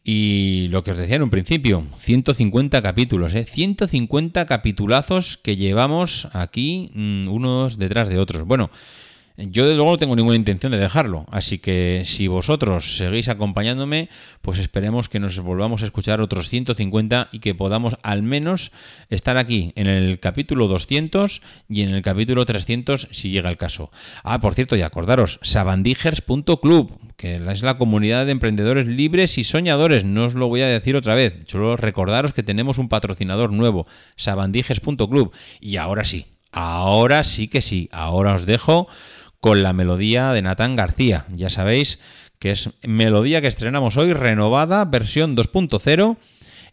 Y 0.04 0.68
lo 0.70 0.84
que 0.84 0.92
os 0.92 0.98
decía 0.98 1.16
en 1.16 1.24
un 1.24 1.32
principio, 1.32 1.84
150 1.98 2.80
capítulos, 2.84 3.34
¿eh? 3.34 3.44
150 3.44 4.46
capitulazos 4.46 5.38
que 5.38 5.56
llevamos 5.56 6.28
aquí 6.34 6.92
mm, 6.94 7.28
unos 7.28 7.80
detrás 7.80 8.08
de 8.08 8.20
otros. 8.20 8.46
Bueno, 8.46 8.70
yo 9.38 9.67
de 9.67 9.76
luego 9.76 9.91
no 9.91 9.98
tengo 9.98 10.15
ninguna 10.15 10.36
intención 10.36 10.72
de 10.72 10.78
dejarlo, 10.78 11.26
así 11.32 11.60
que 11.60 12.04
si 12.06 12.28
vosotros 12.28 12.98
seguís 12.98 13.30
acompañándome, 13.30 14.10
pues 14.41 14.60
esperemos 14.60 15.10
que 15.10 15.20
nos 15.20 15.39
volvamos 15.39 15.82
a 15.82 15.86
escuchar 15.86 16.22
otros 16.22 16.50
150 16.50 17.30
y 17.32 17.39
que 17.39 17.56
podamos 17.56 17.96
al 18.04 18.24
menos 18.24 18.72
estar 19.10 19.38
aquí 19.38 19.72
en 19.76 19.88
el 19.88 20.20
capítulo 20.20 20.67
200 20.67 21.41
y 21.70 21.82
en 21.82 21.89
el 21.89 22.02
capítulo 22.02 22.46
300 22.46 23.08
si 23.12 23.30
llega 23.30 23.50
el 23.50 23.58
caso. 23.58 23.91
Ah, 24.24 24.41
por 24.41 24.54
cierto, 24.54 24.76
y 24.76 24.82
acordaros, 24.82 25.39
sabandijers.club, 25.41 27.00
que 27.15 27.36
es 27.36 27.62
la 27.62 27.78
comunidad 27.78 28.26
de 28.26 28.32
emprendedores 28.32 28.88
libres 28.88 29.38
y 29.38 29.44
soñadores, 29.44 30.04
no 30.04 30.26
os 30.26 30.34
lo 30.34 30.48
voy 30.48 30.62
a 30.62 30.67
decir 30.67 30.96
otra 30.96 31.15
vez, 31.15 31.44
solo 31.48 31.78
recordaros 31.78 32.34
que 32.34 32.44
tenemos 32.44 32.78
un 32.78 32.89
patrocinador 32.89 33.52
nuevo, 33.52 33.88
sabandijers.club. 34.17 35.32
Y 35.60 35.78
ahora 35.78 36.04
sí, 36.04 36.26
ahora 36.52 37.24
sí 37.24 37.48
que 37.48 37.62
sí, 37.62 37.89
ahora 37.91 38.36
os 38.36 38.46
dejo 38.46 38.88
con 39.41 39.63
la 39.63 39.73
melodía 39.73 40.32
de 40.32 40.41
Natán 40.41 40.75
García. 40.75 41.25
Ya 41.36 41.49
sabéis 41.49 41.99
que 42.39 42.51
es 42.51 42.69
melodía 42.84 43.41
que 43.41 43.47
estrenamos 43.47 43.97
hoy, 43.97 44.13
renovada, 44.13 44.86
versión 44.86 45.36
2.0. 45.36 46.17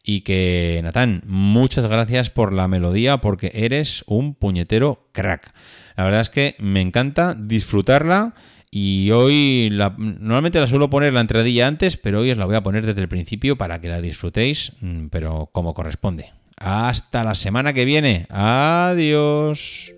Y 0.04 0.20
que, 0.20 0.80
Natán, 0.82 1.22
muchas 1.26 1.86
gracias 1.86 2.30
por 2.30 2.52
la 2.52 2.68
melodía 2.68 3.18
porque 3.18 3.50
eres 3.52 4.04
un 4.06 4.34
puñetero 4.34 5.08
crack. 5.12 5.52
La 5.96 6.04
verdad 6.04 6.20
es 6.20 6.30
que 6.30 6.54
me 6.60 6.80
encanta 6.80 7.34
disfrutarla 7.34 8.34
y 8.70 9.10
hoy 9.10 9.68
la, 9.70 9.94
normalmente 9.98 10.60
la 10.60 10.66
suelo 10.66 10.88
poner 10.88 11.12
la 11.12 11.20
entradilla 11.20 11.66
antes, 11.66 11.96
pero 11.96 12.20
hoy 12.20 12.30
os 12.30 12.38
la 12.38 12.46
voy 12.46 12.56
a 12.56 12.62
poner 12.62 12.86
desde 12.86 13.00
el 13.00 13.08
principio 13.08 13.56
para 13.56 13.80
que 13.80 13.88
la 13.88 14.00
disfrutéis, 14.00 14.72
mm, 14.80 15.08
pero 15.08 15.50
como 15.52 15.74
corresponde. 15.74 16.32
Hasta 16.56 17.24
la 17.24 17.34
semana 17.34 17.72
que 17.72 17.84
viene. 17.84 18.26
Adiós. 18.30 19.97